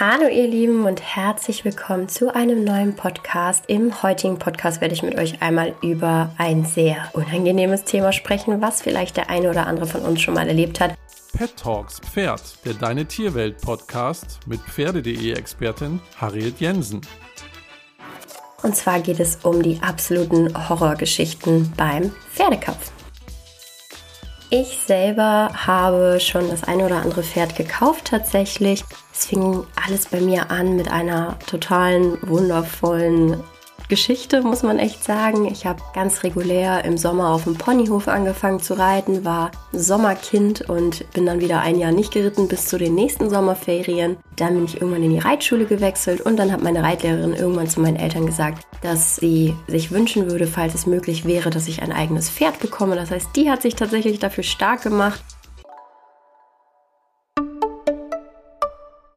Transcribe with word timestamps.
Hallo 0.00 0.28
ihr 0.28 0.46
Lieben 0.46 0.86
und 0.86 1.02
herzlich 1.02 1.64
willkommen 1.64 2.08
zu 2.08 2.32
einem 2.32 2.62
neuen 2.62 2.94
Podcast. 2.94 3.64
Im 3.66 4.00
heutigen 4.00 4.38
Podcast 4.38 4.80
werde 4.80 4.94
ich 4.94 5.02
mit 5.02 5.18
euch 5.18 5.42
einmal 5.42 5.74
über 5.82 6.32
ein 6.38 6.64
sehr 6.64 7.10
unangenehmes 7.14 7.82
Thema 7.82 8.12
sprechen, 8.12 8.60
was 8.60 8.80
vielleicht 8.80 9.16
der 9.16 9.28
eine 9.28 9.50
oder 9.50 9.66
andere 9.66 9.88
von 9.88 10.02
uns 10.02 10.20
schon 10.20 10.34
mal 10.34 10.46
erlebt 10.46 10.78
hat. 10.78 10.94
Pet 11.36 11.56
Talks 11.56 11.98
Pferd, 11.98 12.64
der 12.64 12.74
Deine 12.74 13.06
Tierwelt 13.06 13.60
Podcast 13.60 14.38
mit 14.46 14.60
Pferde.de 14.60 15.32
Expertin 15.32 15.98
Harriet 16.16 16.60
Jensen. 16.60 17.00
Und 18.62 18.76
zwar 18.76 19.00
geht 19.00 19.18
es 19.18 19.40
um 19.42 19.60
die 19.64 19.80
absoluten 19.82 20.68
Horrorgeschichten 20.68 21.72
beim 21.76 22.12
Pferdekauf. 22.32 22.92
Ich 24.50 24.78
selber 24.86 25.50
habe 25.66 26.18
schon 26.20 26.48
das 26.48 26.64
eine 26.64 26.86
oder 26.86 27.02
andere 27.02 27.22
Pferd 27.22 27.54
gekauft 27.54 28.06
tatsächlich. 28.06 28.82
Es 29.12 29.26
fing 29.26 29.66
alles 29.86 30.06
bei 30.06 30.22
mir 30.22 30.50
an 30.50 30.74
mit 30.74 30.90
einer 30.90 31.38
totalen, 31.46 32.16
wundervollen 32.22 33.44
Geschichte, 33.88 34.42
muss 34.42 34.62
man 34.62 34.78
echt 34.78 35.02
sagen. 35.02 35.46
Ich 35.46 35.64
habe 35.64 35.82
ganz 35.94 36.22
regulär 36.22 36.84
im 36.84 36.98
Sommer 36.98 37.30
auf 37.30 37.44
dem 37.44 37.54
Ponyhof 37.54 38.06
angefangen 38.06 38.60
zu 38.60 38.74
reiten, 38.78 39.24
war 39.24 39.50
Sommerkind 39.72 40.68
und 40.68 41.10
bin 41.12 41.24
dann 41.24 41.40
wieder 41.40 41.60
ein 41.60 41.78
Jahr 41.78 41.92
nicht 41.92 42.12
geritten 42.12 42.48
bis 42.48 42.66
zu 42.66 42.76
den 42.76 42.94
nächsten 42.94 43.30
Sommerferien. 43.30 44.18
Dann 44.36 44.54
bin 44.54 44.64
ich 44.66 44.80
irgendwann 44.80 45.02
in 45.02 45.12
die 45.12 45.18
Reitschule 45.18 45.64
gewechselt 45.64 46.20
und 46.20 46.36
dann 46.36 46.52
hat 46.52 46.62
meine 46.62 46.82
Reitlehrerin 46.82 47.32
irgendwann 47.32 47.68
zu 47.68 47.80
meinen 47.80 47.96
Eltern 47.96 48.26
gesagt, 48.26 48.66
dass 48.82 49.16
sie 49.16 49.54
sich 49.66 49.90
wünschen 49.90 50.30
würde, 50.30 50.46
falls 50.46 50.74
es 50.74 50.86
möglich 50.86 51.24
wäre, 51.24 51.48
dass 51.48 51.66
ich 51.66 51.82
ein 51.82 51.92
eigenes 51.92 52.28
Pferd 52.28 52.60
bekomme. 52.60 52.94
Das 52.94 53.10
heißt, 53.10 53.30
die 53.36 53.50
hat 53.50 53.62
sich 53.62 53.74
tatsächlich 53.74 54.18
dafür 54.18 54.44
stark 54.44 54.82
gemacht. 54.82 55.22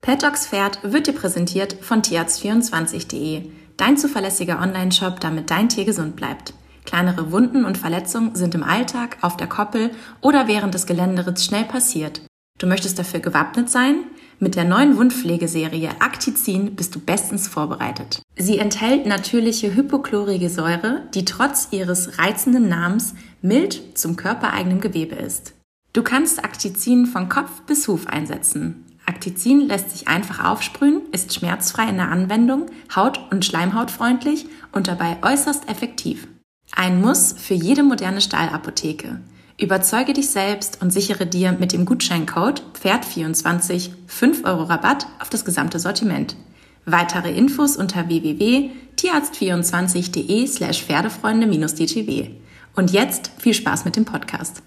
Pet 0.01 0.23
Dogs 0.23 0.48
Pferd 0.48 0.79
wird 0.81 1.07
dir 1.07 1.13
präsentiert 1.13 1.76
von 1.81 2.01
tierarzt24.de 2.01 3.60
Dein 3.82 3.98
zuverlässiger 3.98 4.60
Online-Shop, 4.62 5.20
damit 5.21 5.49
dein 5.49 5.68
Tier 5.68 5.85
gesund 5.85 6.15
bleibt. 6.15 6.54
Kleinere 6.85 7.32
Wunden 7.32 7.65
und 7.65 7.79
Verletzungen 7.79 8.35
sind 8.35 8.54
im 8.54 8.62
Alltag, 8.62 9.18
auf 9.21 9.38
der 9.38 9.48
Koppel 9.48 9.90
oder 10.21 10.48
während 10.48 10.76
des 10.76 10.85
Geländeritts 10.85 11.46
schnell 11.46 11.63
passiert. 11.63 12.21
Du 12.60 12.68
möchtest 12.68 12.99
dafür 12.99 13.21
gewappnet 13.21 13.71
sein? 13.71 14.04
Mit 14.38 14.55
der 14.55 14.65
neuen 14.65 14.98
Wundpflegeserie 14.98 15.90
Actizin 15.99 16.76
bist 16.76 16.93
du 16.93 16.99
bestens 16.99 17.48
vorbereitet. 17.48 18.21
Sie 18.38 18.60
enthält 18.60 19.07
natürliche 19.07 19.73
hypochlorige 19.73 20.51
Säure, 20.51 21.01
die 21.16 21.26
trotz 21.26 21.70
ihres 21.71 22.20
reizenden 22.20 22.70
Namens 22.70 23.16
mild 23.41 23.98
zum 23.98 24.16
körpereigenen 24.16 24.79
Gewebe 24.79 25.16
ist. 25.16 25.55
Du 25.93 26.04
kannst 26.04 26.43
Actizin 26.43 27.07
von 27.07 27.29
Kopf 27.29 27.62
bis 27.66 27.88
Huf 27.88 28.05
einsetzen. 28.05 28.85
Actizin 29.12 29.67
lässt 29.67 29.90
sich 29.90 30.07
einfach 30.07 30.41
aufsprühen, 30.41 31.01
ist 31.12 31.34
schmerzfrei 31.34 31.90
in 31.90 31.98
der 31.98 32.07
Anwendung, 32.07 32.67
haut- 32.95 33.20
und 33.29 33.43
schleimhautfreundlich 33.43 34.45
und 34.71 34.87
dabei 34.87 35.17
äußerst 35.21 35.70
effektiv. 35.70 36.29
Ein 36.73 37.01
Muss 37.01 37.35
für 37.37 37.54
jede 37.54 37.84
moderne 37.84 38.21
Stahlapotheke. 38.21 39.20
Überzeuge 39.59 40.13
dich 40.13 40.29
selbst 40.29 40.82
und 40.82 40.91
sichere 40.91 41.27
dir 41.27 41.51
mit 41.51 41.73
dem 41.73 41.84
Gutscheincode 41.85 42.63
PFERD24 42.82 43.89
5 44.07 44.45
Euro 44.45 44.63
Rabatt 44.63 45.07
auf 45.20 45.29
das 45.29 45.43
gesamte 45.43 45.79
Sortiment. 45.79 46.37
Weitere 46.85 47.35
Infos 47.35 47.76
unter 47.76 48.07
www.tierarzt24.de 48.07 50.48
slash 50.48 50.84
Pferdefreunde-dtw. 50.84 52.29
Und 52.77 52.91
jetzt 52.91 53.32
viel 53.37 53.54
Spaß 53.54 53.84
mit 53.84 53.98
dem 53.98 54.05
Podcast. 54.05 54.63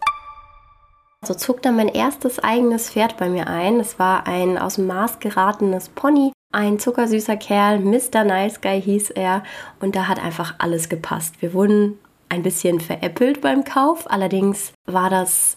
So 1.26 1.34
zog 1.34 1.62
dann 1.62 1.76
mein 1.76 1.88
erstes 1.88 2.38
eigenes 2.38 2.90
Pferd 2.90 3.16
bei 3.16 3.28
mir 3.28 3.46
ein. 3.46 3.80
Es 3.80 3.98
war 3.98 4.26
ein 4.26 4.58
aus 4.58 4.74
dem 4.74 4.86
Maß 4.86 5.20
geratenes 5.20 5.88
Pony, 5.88 6.32
ein 6.52 6.78
zuckersüßer 6.78 7.36
Kerl, 7.36 7.80
Mr. 7.80 8.24
Nice 8.24 8.60
Guy 8.60 8.80
hieß 8.80 9.10
er 9.10 9.42
und 9.80 9.96
da 9.96 10.06
hat 10.06 10.22
einfach 10.22 10.54
alles 10.58 10.88
gepasst. 10.88 11.40
Wir 11.40 11.52
wurden 11.52 11.98
ein 12.28 12.42
bisschen 12.42 12.80
veräppelt 12.80 13.40
beim 13.40 13.64
Kauf, 13.64 14.10
allerdings 14.10 14.72
war 14.86 15.10
das 15.10 15.56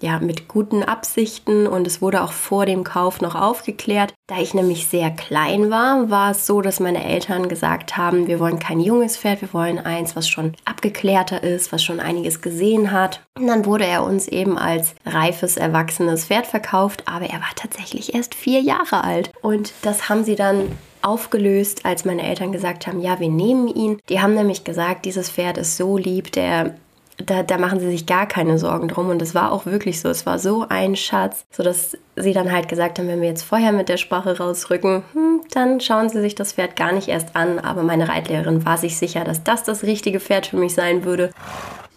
ja, 0.00 0.18
mit 0.18 0.48
guten 0.48 0.82
Absichten 0.82 1.66
und 1.66 1.86
es 1.86 2.02
wurde 2.02 2.22
auch 2.22 2.32
vor 2.32 2.66
dem 2.66 2.84
Kauf 2.84 3.20
noch 3.20 3.34
aufgeklärt. 3.34 4.14
Da 4.26 4.38
ich 4.38 4.54
nämlich 4.54 4.88
sehr 4.88 5.10
klein 5.10 5.70
war, 5.70 6.10
war 6.10 6.32
es 6.32 6.46
so, 6.46 6.60
dass 6.60 6.80
meine 6.80 7.04
Eltern 7.04 7.48
gesagt 7.48 7.96
haben, 7.96 8.26
wir 8.26 8.40
wollen 8.40 8.58
kein 8.58 8.80
junges 8.80 9.16
Pferd, 9.16 9.40
wir 9.40 9.52
wollen 9.52 9.78
eins, 9.78 10.16
was 10.16 10.28
schon 10.28 10.54
abgeklärter 10.64 11.42
ist, 11.42 11.72
was 11.72 11.82
schon 11.82 12.00
einiges 12.00 12.40
gesehen 12.40 12.90
hat. 12.90 13.20
Und 13.38 13.46
dann 13.46 13.64
wurde 13.64 13.86
er 13.86 14.04
uns 14.04 14.28
eben 14.28 14.58
als 14.58 14.94
reifes, 15.04 15.56
erwachsenes 15.56 16.26
Pferd 16.26 16.46
verkauft, 16.46 17.04
aber 17.06 17.26
er 17.26 17.40
war 17.40 17.54
tatsächlich 17.54 18.14
erst 18.14 18.34
vier 18.34 18.60
Jahre 18.60 19.04
alt. 19.04 19.30
Und 19.42 19.72
das 19.82 20.08
haben 20.08 20.24
sie 20.24 20.36
dann 20.36 20.72
aufgelöst, 21.02 21.84
als 21.84 22.04
meine 22.04 22.22
Eltern 22.22 22.52
gesagt 22.52 22.86
haben, 22.86 23.00
ja, 23.00 23.20
wir 23.20 23.28
nehmen 23.28 23.68
ihn. 23.68 24.00
Die 24.08 24.20
haben 24.20 24.34
nämlich 24.34 24.64
gesagt, 24.64 25.04
dieses 25.04 25.30
Pferd 25.30 25.56
ist 25.56 25.76
so 25.76 25.96
lieb, 25.96 26.32
der 26.32 26.74
da, 27.18 27.42
da 27.42 27.58
machen 27.58 27.80
sie 27.80 27.90
sich 27.90 28.06
gar 28.06 28.26
keine 28.26 28.58
Sorgen 28.58 28.88
drum. 28.88 29.08
Und 29.08 29.22
es 29.22 29.34
war 29.34 29.52
auch 29.52 29.66
wirklich 29.66 30.00
so. 30.00 30.08
Es 30.08 30.26
war 30.26 30.38
so 30.38 30.66
ein 30.68 30.96
Schatz, 30.96 31.46
sodass 31.50 31.96
sie 32.16 32.32
dann 32.32 32.52
halt 32.52 32.68
gesagt 32.68 32.98
haben, 32.98 33.08
wenn 33.08 33.20
wir 33.20 33.28
jetzt 33.28 33.44
vorher 33.44 33.72
mit 33.72 33.88
der 33.88 33.96
Sprache 33.96 34.36
rausrücken, 34.36 35.02
hm, 35.12 35.40
dann 35.52 35.80
schauen 35.80 36.08
sie 36.08 36.20
sich 36.20 36.34
das 36.34 36.52
Pferd 36.52 36.76
gar 36.76 36.92
nicht 36.92 37.08
erst 37.08 37.34
an. 37.34 37.58
Aber 37.58 37.82
meine 37.82 38.08
Reitlehrerin 38.08 38.64
war 38.64 38.78
sich 38.78 38.98
sicher, 38.98 39.24
dass 39.24 39.42
das 39.42 39.62
das 39.62 39.82
richtige 39.82 40.20
Pferd 40.20 40.46
für 40.46 40.56
mich 40.56 40.74
sein 40.74 41.04
würde. 41.04 41.30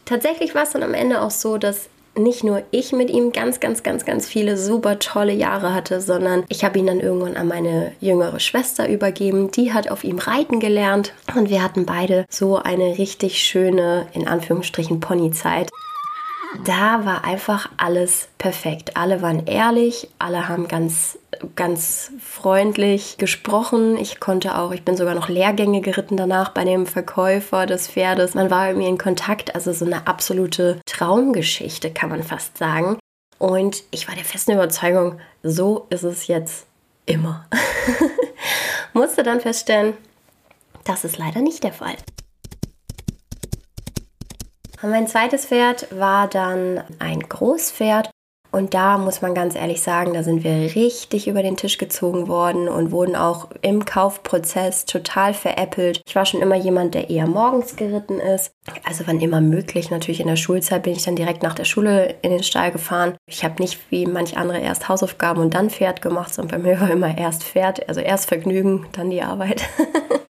Tatsächlich 0.05 0.55
war 0.55 0.63
es 0.63 0.71
dann 0.71 0.83
am 0.83 0.93
Ende 0.93 1.21
auch 1.21 1.31
so, 1.31 1.57
dass 1.57 1.89
nicht 2.17 2.43
nur 2.43 2.63
ich 2.71 2.91
mit 2.91 3.09
ihm 3.09 3.31
ganz, 3.31 3.59
ganz, 3.59 3.83
ganz, 3.83 4.05
ganz 4.05 4.27
viele 4.27 4.57
super 4.57 4.99
tolle 4.99 5.33
Jahre 5.33 5.73
hatte, 5.73 6.01
sondern 6.01 6.43
ich 6.49 6.63
habe 6.63 6.79
ihn 6.79 6.87
dann 6.87 6.99
irgendwann 6.99 7.37
an 7.37 7.47
meine 7.47 7.93
jüngere 7.99 8.39
Schwester 8.39 8.89
übergeben. 8.89 9.51
Die 9.51 9.73
hat 9.73 9.89
auf 9.89 10.03
ihm 10.03 10.19
reiten 10.19 10.59
gelernt 10.59 11.13
und 11.35 11.49
wir 11.49 11.63
hatten 11.63 11.85
beide 11.85 12.25
so 12.29 12.57
eine 12.57 12.97
richtig 12.97 13.39
schöne, 13.39 14.07
in 14.13 14.27
Anführungsstrichen, 14.27 14.99
Ponyzeit. 14.99 15.69
Da 16.65 17.05
war 17.05 17.25
einfach 17.25 17.69
alles 17.77 18.27
perfekt. 18.37 18.97
Alle 18.97 19.21
waren 19.21 19.45
ehrlich, 19.45 20.09
alle 20.17 20.49
haben 20.49 20.67
ganz, 20.67 21.19
ganz 21.55 22.11
freundlich 22.19 23.17
gesprochen. 23.17 23.97
Ich 23.97 24.19
konnte 24.19 24.57
auch, 24.57 24.71
ich 24.71 24.83
bin 24.83 24.97
sogar 24.97 25.13
noch 25.13 25.29
Lehrgänge 25.29 25.81
geritten 25.81 26.17
danach 26.17 26.49
bei 26.49 26.65
dem 26.65 26.87
Verkäufer 26.87 27.65
des 27.67 27.87
Pferdes. 27.87 28.33
Man 28.33 28.49
war 28.49 28.67
irgendwie 28.67 28.87
in 28.87 28.97
Kontakt, 28.97 29.53
also 29.53 29.71
so 29.71 29.85
eine 29.85 30.07
absolute 30.07 30.81
Traumgeschichte, 30.85 31.91
kann 31.91 32.09
man 32.09 32.23
fast 32.23 32.57
sagen. 32.57 32.97
Und 33.37 33.83
ich 33.91 34.07
war 34.07 34.15
der 34.15 34.25
festen 34.25 34.53
Überzeugung, 34.53 35.19
so 35.43 35.85
ist 35.89 36.03
es 36.03 36.27
jetzt 36.27 36.65
immer. 37.05 37.45
Musste 38.93 39.21
dann 39.21 39.39
feststellen, 39.39 39.93
das 40.83 41.03
ist 41.03 41.17
leider 41.17 41.41
nicht 41.41 41.63
der 41.63 41.73
Fall. 41.73 41.95
Mein 44.81 45.07
zweites 45.07 45.45
Pferd 45.45 45.87
war 45.99 46.29
dann 46.29 46.81
ein 46.99 47.19
Großpferd. 47.19 48.09
Und 48.51 48.73
da 48.73 48.97
muss 48.97 49.21
man 49.21 49.35
ganz 49.35 49.55
ehrlich 49.55 49.81
sagen, 49.81 50.13
da 50.13 50.23
sind 50.23 50.43
wir 50.43 50.73
richtig 50.73 51.27
über 51.27 51.43
den 51.43 51.57
Tisch 51.57 51.77
gezogen 51.77 52.27
worden 52.27 52.67
und 52.67 52.91
wurden 52.91 53.15
auch 53.15 53.49
im 53.61 53.85
Kaufprozess 53.85 54.85
total 54.85 55.35
veräppelt. 55.35 56.01
Ich 56.07 56.15
war 56.15 56.25
schon 56.25 56.41
immer 56.41 56.55
jemand, 56.55 56.95
der 56.95 57.11
eher 57.11 57.27
morgens 57.27 57.75
geritten 57.75 58.19
ist. 58.19 58.51
Also 58.85 59.05
wann 59.05 59.19
immer 59.19 59.41
möglich. 59.41 59.91
Natürlich 59.91 60.21
in 60.21 60.27
der 60.27 60.35
Schulzeit 60.35 60.83
bin 60.83 60.93
ich 60.93 61.03
dann 61.03 61.15
direkt 61.15 61.43
nach 61.43 61.53
der 61.53 61.65
Schule 61.65 62.15
in 62.21 62.31
den 62.31 62.43
Stall 62.43 62.71
gefahren. 62.71 63.15
Ich 63.29 63.43
habe 63.43 63.61
nicht 63.61 63.79
wie 63.91 64.07
manch 64.07 64.37
andere 64.37 64.59
erst 64.59 64.89
Hausaufgaben 64.89 65.41
und 65.41 65.53
dann 65.53 65.69
Pferd 65.69 66.01
gemacht, 66.01 66.33
sondern 66.33 66.61
bei 66.61 66.69
mir 66.69 66.81
war 66.81 66.89
immer 66.89 67.15
erst 67.15 67.43
Pferd, 67.43 67.87
also 67.87 67.99
erst 67.99 68.29
Vergnügen, 68.29 68.87
dann 68.93 69.11
die 69.11 69.21
Arbeit. 69.21 69.61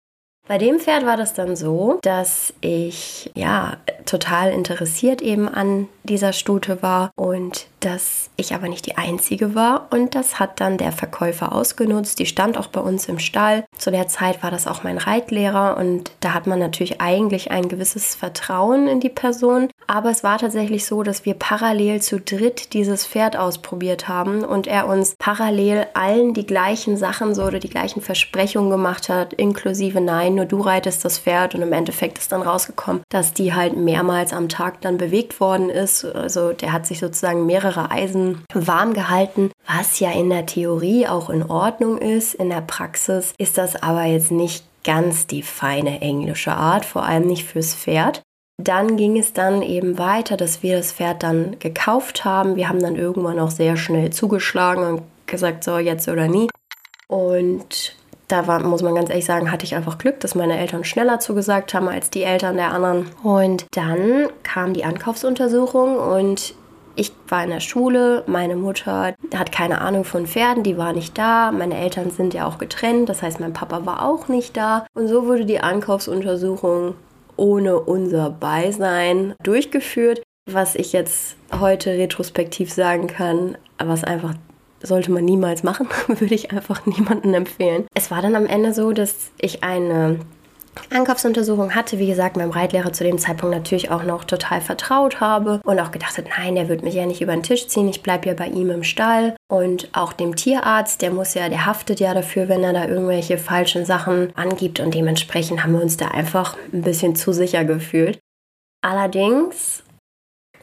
Bei 0.46 0.58
dem 0.58 0.78
Pferd 0.78 1.06
war 1.06 1.16
das 1.16 1.34
dann 1.34 1.56
so, 1.56 2.00
dass 2.02 2.54
ich 2.60 3.32
ja 3.34 3.78
total 4.06 4.52
interessiert 4.52 5.22
eben 5.22 5.48
an 5.48 5.88
dieser 6.04 6.34
Stute 6.34 6.82
war 6.84 7.12
und 7.16 7.68
dass 7.80 8.30
ich 8.36 8.54
aber 8.54 8.68
nicht 8.68 8.86
die 8.86 8.98
einzige 8.98 9.56
war 9.56 9.88
und 9.92 10.16
das 10.16 10.40
hat 10.40 10.60
dann 10.60 10.78
der 10.78 10.92
Verkäufer 10.92 11.54
ausgenutzt. 11.54 12.20
Die 12.20 12.26
stand 12.26 12.58
auch 12.58 12.68
bei 12.68 12.82
uns 12.82 13.08
im 13.08 13.20
Stall. 13.20 13.64
Zu 13.78 13.92
der 13.92 14.08
Zeit 14.08 14.44
war 14.44 14.52
das 14.52 14.68
auch 14.68 14.84
mein 14.84 14.98
Reitlehrer 14.98 15.78
und 15.78 16.12
da 16.20 16.34
hat 16.34 16.46
man 16.46 16.60
natürlich 16.60 17.00
eigentlich 17.00 17.52
ein 17.52 17.70
gewisses 17.70 18.14
Vertrauen 18.16 18.88
in 18.88 19.00
die 19.00 19.10
Person, 19.10 19.70
aber 19.88 20.10
es 20.10 20.24
war 20.24 20.38
tatsächlich 20.40 20.86
so, 20.86 21.04
dass 21.04 21.26
wir 21.26 21.36
parallel 21.36 22.02
zu 22.02 22.20
dritt 22.20 22.74
dieses 22.74 23.06
Pferd 23.06 23.38
ausprobiert 23.38 24.10
haben 24.10 24.44
und 24.44 24.68
er 24.68 24.88
uns 24.88 25.16
parallel 25.18 25.88
allen 25.94 26.34
die 26.34 26.46
gleichen 26.46 26.98
Sachen 26.98 27.34
so 27.34 27.44
oder 27.44 27.60
die 27.60 27.70
gleichen 27.70 28.02
Versprechungen 28.02 28.70
gemacht 28.70 29.08
hat, 29.08 29.34
inklusive 29.34 30.02
nein, 30.02 30.33
nur 30.34 30.46
du 30.46 30.62
reitest 30.62 31.06
das 31.06 31.20
Pferd 31.20 31.56
und 31.56 31.62
im 31.62 31.74
Endeffekt 31.74 32.18
ist 32.18 32.32
dann 32.32 32.42
rausgekommen, 32.42 33.04
dass 33.10 33.34
die 33.34 33.54
halt 33.54 33.76
mehrmals 33.76 34.34
am 34.34 34.50
Tag 34.50 34.82
dann 34.82 34.98
bewegt 34.98 35.40
worden 35.40 35.70
ist. 35.70 36.06
Also 36.06 36.54
der 36.54 36.74
hat 36.74 36.86
sich 36.86 37.00
sozusagen 37.00 37.46
mehrere 37.46 37.92
Eisen 37.92 38.44
warm 38.54 38.94
gehalten, 38.94 39.52
was 39.68 40.00
ja 40.00 40.12
in 40.12 40.30
der 40.30 40.46
Theorie 40.46 41.08
auch 41.08 41.30
in 41.30 41.44
Ordnung 41.44 41.98
ist. 41.98 42.34
In 42.36 42.50
der 42.50 42.62
Praxis 42.62 43.34
ist 43.38 43.58
das 43.58 43.82
aber 43.82 44.04
jetzt 44.04 44.32
nicht 44.32 44.66
ganz 44.84 45.28
die 45.28 45.44
feine 45.44 46.02
englische 46.02 46.52
Art, 46.52 46.86
vor 46.86 47.04
allem 47.04 47.28
nicht 47.28 47.46
fürs 47.46 47.74
Pferd. 47.74 48.22
Dann 48.62 48.98
ging 48.98 49.18
es 49.18 49.34
dann 49.34 49.62
eben 49.62 49.98
weiter, 49.98 50.38
dass 50.38 50.62
wir 50.62 50.78
das 50.78 50.92
Pferd 50.92 51.24
dann 51.24 51.58
gekauft 51.60 52.24
haben. 52.24 52.56
Wir 52.56 52.70
haben 52.70 52.80
dann 52.80 52.96
irgendwann 52.96 53.40
auch 53.40 53.50
sehr 53.50 53.78
schnell 53.78 54.12
zugeschlagen 54.12 54.84
und 54.86 55.02
gesagt, 55.26 55.64
so 55.64 55.78
jetzt 55.78 56.08
oder 56.08 56.28
nie. 56.28 56.50
Und 57.08 57.96
da 58.28 58.48
war, 58.48 58.60
muss 58.62 58.82
man 58.82 58.96
ganz 58.96 59.10
ehrlich 59.10 59.26
sagen, 59.26 59.52
hatte 59.52 59.66
ich 59.66 59.76
einfach 59.76 59.98
Glück, 59.98 60.20
dass 60.20 60.36
meine 60.36 60.58
Eltern 60.58 60.84
schneller 60.84 61.20
zugesagt 61.20 61.74
haben 61.74 61.88
als 61.88 62.10
die 62.10 62.24
Eltern 62.24 62.56
der 62.56 62.72
anderen. 62.72 63.08
Und 63.22 63.66
dann 63.72 64.28
kam 64.44 64.74
die 64.74 64.86
Ankaufsuntersuchung 64.86 65.98
und 65.98 66.56
ich 66.96 67.12
war 67.28 67.44
in 67.44 67.50
der 67.50 67.60
Schule, 67.60 68.24
meine 68.28 68.56
Mutter 68.56 69.16
hat 69.36 69.52
keine 69.52 69.82
Ahnung 69.82 70.04
von 70.04 70.28
Pferden, 70.28 70.64
die 70.64 70.78
war 70.78 70.94
nicht 70.94 71.18
da, 71.18 71.52
meine 71.52 71.78
Eltern 71.78 72.12
sind 72.12 72.34
ja 72.34 72.46
auch 72.46 72.60
getrennt, 72.60 73.10
das 73.10 73.24
heißt 73.24 73.40
mein 73.40 73.54
Papa 73.54 73.86
war 73.86 74.08
auch 74.08 74.28
nicht 74.28 74.56
da. 74.56 74.86
Und 74.94 75.08
so 75.08 75.26
wurde 75.26 75.46
die 75.46 75.60
Ankaufsuntersuchung 75.60 76.96
ohne 77.36 77.80
unser 77.80 78.30
Beisein 78.30 79.34
durchgeführt, 79.42 80.22
was 80.46 80.76
ich 80.76 80.94
jetzt 80.94 81.36
heute 81.60 81.92
retrospektiv 81.92 82.72
sagen 82.72 83.08
kann, 83.08 83.58
was 83.80 84.04
einfach 84.04 84.36
sollte 84.84 85.12
man 85.12 85.26
niemals 85.26 85.64
machen, 85.64 85.88
würde 86.08 86.36
ich 86.36 86.52
einfach 86.52 86.86
niemandem 86.86 87.34
empfehlen. 87.34 87.86
Es 87.96 88.12
war 88.12 88.22
dann 88.22 88.36
am 88.36 88.46
Ende 88.46 88.74
so, 88.74 88.92
dass 88.92 89.32
ich 89.40 89.64
eine 89.64 90.20
Ankaufsuntersuchung 90.90 91.76
hatte, 91.76 92.00
wie 92.00 92.08
gesagt, 92.08 92.38
meinem 92.38 92.52
Reitlehrer 92.52 92.94
zu 92.94 93.04
dem 93.04 93.18
Zeitpunkt 93.18 93.56
natürlich 93.56 93.92
auch 93.92 94.04
noch 94.04 94.24
total 94.24 94.62
vertraut 94.62 95.20
habe 95.20 95.62
und 95.64 95.80
auch 95.80 95.92
gedacht 95.92 96.18
hat, 96.18 96.26
nein, 96.38 96.56
der 96.56 96.68
wird 96.68 96.84
mich 96.84 96.96
ja 96.96 97.06
nicht 97.06 97.22
über 97.22 97.34
den 97.34 97.44
Tisch 97.44 97.68
ziehen, 97.68 97.90
ich 97.90 98.04
bleibe 98.04 98.28
ja 98.28 98.34
bei 98.34 98.48
ihm 98.48 98.70
im 98.70 98.84
Stall 98.84 99.36
und 99.48 99.90
auch 99.94 100.14
dem 100.14 100.36
Tierarzt, 100.36 101.02
der 101.02 101.12
muss 101.12 101.34
ja, 101.34 101.50
der 101.50 101.66
haftet 101.66 102.00
ja 102.00 102.14
dafür, 102.14 102.50
wenn 102.50 102.64
er 102.64 102.74
da 102.74 102.88
irgendwelche 102.88 103.38
falschen 103.38 103.86
Sachen 103.86 104.36
angibt 104.36 104.80
und 104.80 104.94
dementsprechend 104.94 105.64
haben 105.64 105.74
wir 105.74 105.82
uns 105.82 105.98
da 105.98 106.08
einfach 106.08 106.58
ein 106.74 106.82
bisschen 106.82 107.16
zu 107.16 107.34
sicher 107.34 107.64
gefühlt. 107.66 108.20
Allerdings 108.82 109.83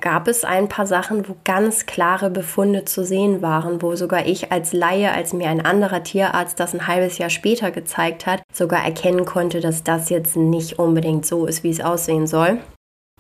gab 0.01 0.29
es 0.29 0.45
ein 0.45 0.69
paar 0.69 0.87
Sachen, 0.87 1.29
wo 1.29 1.37
ganz 1.45 1.87
klare 1.87 2.31
Befunde 2.31 2.85
zu 2.85 3.05
sehen 3.05 3.43
waren, 3.43 3.83
wo 3.83 3.97
sogar 3.97 4.27
ich 4.27 4.53
als 4.53 4.73
Laie, 4.73 5.13
als 5.13 5.33
mir 5.33 5.49
ein 5.49 5.65
anderer 5.65 6.03
Tierarzt 6.03 6.59
das 6.59 6.75
ein 6.75 6.87
halbes 6.87 7.19
Jahr 7.19 7.31
später 7.31 7.71
gezeigt 7.71 8.27
hat, 8.27 8.43
sogar 8.53 8.85
erkennen 8.85 9.25
konnte, 9.25 9.61
dass 9.61 9.85
das 9.85 10.11
jetzt 10.11 10.37
nicht 10.37 10.79
unbedingt 10.79 11.27
so 11.27 11.47
ist, 11.47 11.63
wie 11.63 11.71
es 11.71 11.81
aussehen 11.81 12.27
soll. 12.27 12.59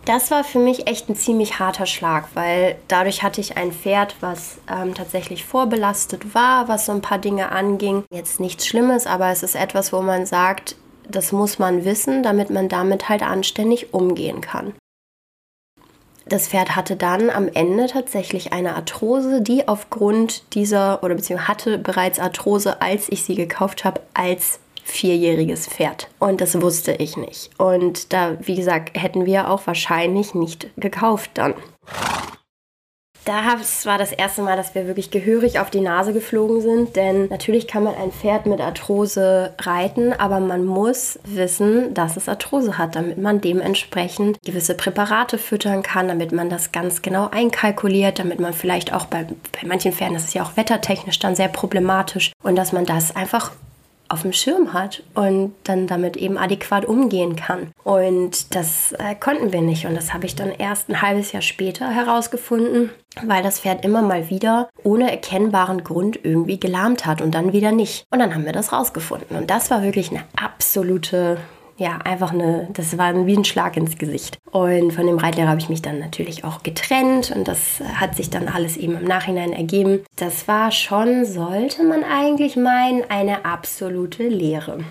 Das 0.06 0.31
war 0.31 0.44
für 0.44 0.59
mich 0.59 0.87
echt 0.87 1.11
ein 1.11 1.17
ziemlich 1.17 1.59
harter 1.59 1.85
Schlag, 1.85 2.29
weil 2.35 2.77
dadurch 2.88 3.23
hatte 3.23 3.41
ich 3.41 3.59
ein 3.59 3.71
Pferd, 3.71 4.17
was 4.21 4.59
ähm, 4.71 4.94
tatsächlich 4.94 5.44
vorbelastet 5.44 6.35
war, 6.35 6.69
was 6.69 6.87
so 6.87 6.93
ein 6.93 7.03
paar 7.03 7.19
Dinge 7.19 7.53
anging. 7.53 8.05
Jetzt 8.11 8.41
nichts 8.41 8.67
Schlimmes, 8.67 9.06
aber 9.06 9.29
es 9.29 9.43
ist 9.43 9.56
etwas, 9.56 9.93
wo 9.93 10.00
man 10.00 10.25
sagt, 10.25 10.76
das 11.06 11.33
muss 11.33 11.59
man 11.59 11.85
wissen, 11.85 12.23
damit 12.23 12.50
man 12.50 12.69
damit 12.69 13.09
halt 13.09 13.23
anständig 13.23 13.93
umgehen 13.93 14.41
kann. 14.41 14.73
Das 16.31 16.47
Pferd 16.47 16.77
hatte 16.77 16.94
dann 16.94 17.29
am 17.29 17.49
Ende 17.49 17.88
tatsächlich 17.88 18.53
eine 18.53 18.77
Arthrose, 18.77 19.43
die 19.43 19.67
aufgrund 19.67 20.55
dieser, 20.55 21.03
oder 21.03 21.17
beziehungsweise 21.17 21.49
hatte 21.49 21.79
bereits 21.79 22.21
Arthrose, 22.21 22.81
als 22.81 23.09
ich 23.11 23.25
sie 23.25 23.35
gekauft 23.35 23.85
habe, 23.85 24.00
als 24.15 24.61
vierjähriges 24.85 25.67
Pferd. 25.67 26.09
Und 26.21 26.41
das 26.41 26.62
wusste 26.62 26.93
ich 26.93 27.17
nicht. 27.17 27.50
Und 27.59 28.12
da, 28.12 28.37
wie 28.38 28.55
gesagt, 28.55 28.97
hätten 28.97 29.27
wir 29.27 29.50
auch 29.50 29.67
wahrscheinlich 29.67 30.32
nicht 30.37 30.69
gekauft 30.77 31.32
dann 31.35 31.55
da 33.31 33.44
war 33.85 33.97
das 33.97 34.11
erste 34.11 34.43
Mal, 34.43 34.56
dass 34.56 34.75
wir 34.75 34.88
wirklich 34.88 35.12
gehörig 35.12 35.61
auf 35.61 35.71
die 35.71 35.81
Nase 35.81 36.12
geflogen 36.12 36.61
sind. 36.61 36.97
Denn 36.97 37.29
natürlich 37.29 37.69
kann 37.69 37.85
man 37.85 37.94
ein 37.94 38.11
Pferd 38.11 38.47
mit 38.47 38.61
Arthrose 38.61 39.55
reiten, 39.59 40.12
aber 40.12 40.41
man 40.41 40.65
muss 40.65 41.17
wissen, 41.23 41.94
dass 41.94 42.17
es 42.17 42.29
Arthrose 42.29 42.77
hat, 42.77 42.97
damit 42.97 43.19
man 43.19 43.41
dementsprechend 43.41 44.43
gewisse 44.44 44.75
Präparate 44.75 45.38
füttern 45.38 45.85
kann, 45.85 46.09
damit 46.09 46.32
man 46.32 46.50
das 46.50 46.73
ganz 46.73 47.03
genau 47.03 47.29
einkalkuliert, 47.31 48.19
damit 48.19 48.41
man 48.41 48.53
vielleicht 48.53 48.93
auch 48.93 49.06
bei, 49.06 49.23
bei 49.25 49.69
manchen 49.69 49.93
Pferden, 49.93 50.15
das 50.15 50.25
ist 50.25 50.35
ja 50.35 50.43
auch 50.43 50.56
wettertechnisch 50.56 51.21
dann 51.21 51.37
sehr 51.37 51.49
problematisch, 51.49 52.33
und 52.43 52.56
dass 52.56 52.73
man 52.73 52.85
das 52.85 53.15
einfach 53.15 53.53
auf 54.11 54.23
dem 54.23 54.33
Schirm 54.33 54.73
hat 54.73 55.03
und 55.15 55.55
dann 55.65 55.87
damit 55.87 56.17
eben 56.17 56.37
adäquat 56.37 56.85
umgehen 56.85 57.37
kann. 57.37 57.73
Und 57.85 58.55
das 58.55 58.93
äh, 58.93 59.15
konnten 59.15 59.53
wir 59.53 59.62
nicht. 59.62 59.87
Und 59.87 59.95
das 59.95 60.12
habe 60.12 60.27
ich 60.27 60.35
dann 60.35 60.51
erst 60.51 60.89
ein 60.89 61.01
halbes 61.01 61.33
Jahr 61.33 61.43
später 61.43 61.89
herausgefunden, 61.89 62.91
weil 63.23 63.43
das 63.43 63.61
Pferd 63.61 63.85
immer 63.85 64.03
mal 64.03 64.29
wieder 64.29 64.69
ohne 64.83 65.11
erkennbaren 65.11 65.85
Grund 65.85 66.19
irgendwie 66.23 66.59
gelahmt 66.59 67.07
hat 67.07 67.23
und 67.23 67.35
dann 67.35 67.53
wieder 67.53 67.73
nicht. 67.73 68.05
Und 68.11 68.19
dann 68.19 68.35
haben 68.35 68.45
wir 68.45 68.53
das 68.53 68.73
rausgefunden. 68.73 69.37
Und 69.37 69.51
das 69.51 69.71
war 69.71 69.83
wirklich 69.83 70.11
eine 70.11 70.25
absolute 70.37 71.39
ja, 71.81 71.97
einfach 72.05 72.31
eine, 72.32 72.69
das 72.75 72.99
war 72.99 73.27
wie 73.27 73.35
ein 73.35 73.47
Schlag 73.47 73.75
ins 73.79 73.97
Gesicht. 73.97 74.38
Und 74.50 74.93
von 74.93 75.06
dem 75.06 75.17
Reitlehrer 75.17 75.49
habe 75.49 75.61
ich 75.61 75.71
mich 75.71 75.81
dann 75.81 75.99
natürlich 75.99 76.44
auch 76.44 76.62
getrennt 76.62 77.32
und 77.35 77.49
das 77.49 77.81
hat 77.94 78.17
sich 78.17 78.29
dann 78.29 78.49
alles 78.49 78.77
eben 78.77 78.99
im 78.99 79.05
Nachhinein 79.05 79.55
ergeben. 79.55 80.05
Das 80.17 80.47
war 80.47 80.73
schon, 80.73 81.25
sollte 81.25 81.82
man 81.82 82.05
eigentlich 82.05 82.56
meinen, 82.56 83.09
eine 83.09 83.47
absolute 83.47 84.29
Lehre. 84.29 84.85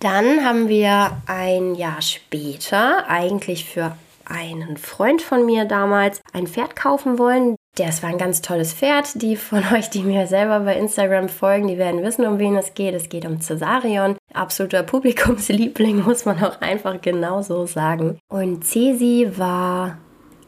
Dann 0.00 0.44
haben 0.44 0.68
wir 0.68 1.12
ein 1.26 1.76
Jahr 1.76 2.02
später, 2.02 3.08
eigentlich 3.08 3.64
für 3.64 3.96
einen 4.24 4.76
Freund 4.76 5.22
von 5.22 5.46
mir 5.46 5.66
damals, 5.66 6.20
ein 6.32 6.48
Pferd 6.48 6.74
kaufen 6.74 7.16
wollen. 7.16 7.54
Das 7.76 8.02
war 8.02 8.10
ein 8.10 8.18
ganz 8.18 8.42
tolles 8.42 8.72
Pferd. 8.72 9.22
Die 9.22 9.36
von 9.36 9.62
euch, 9.74 9.90
die 9.90 10.02
mir 10.02 10.26
selber 10.26 10.60
bei 10.60 10.76
Instagram 10.76 11.28
folgen, 11.28 11.68
die 11.68 11.78
werden 11.78 12.02
wissen, 12.02 12.26
um 12.26 12.38
wen 12.38 12.56
es 12.56 12.74
geht. 12.74 12.94
Es 12.94 13.08
geht 13.08 13.24
um 13.24 13.40
Cesarion. 13.40 14.16
Absoluter 14.32 14.82
Publikumsliebling, 14.82 16.02
muss 16.04 16.24
man 16.24 16.42
auch 16.42 16.60
einfach 16.60 17.00
genauso 17.00 17.66
sagen. 17.66 18.18
Und 18.28 18.64
Cesi 18.64 19.30
war 19.36 19.98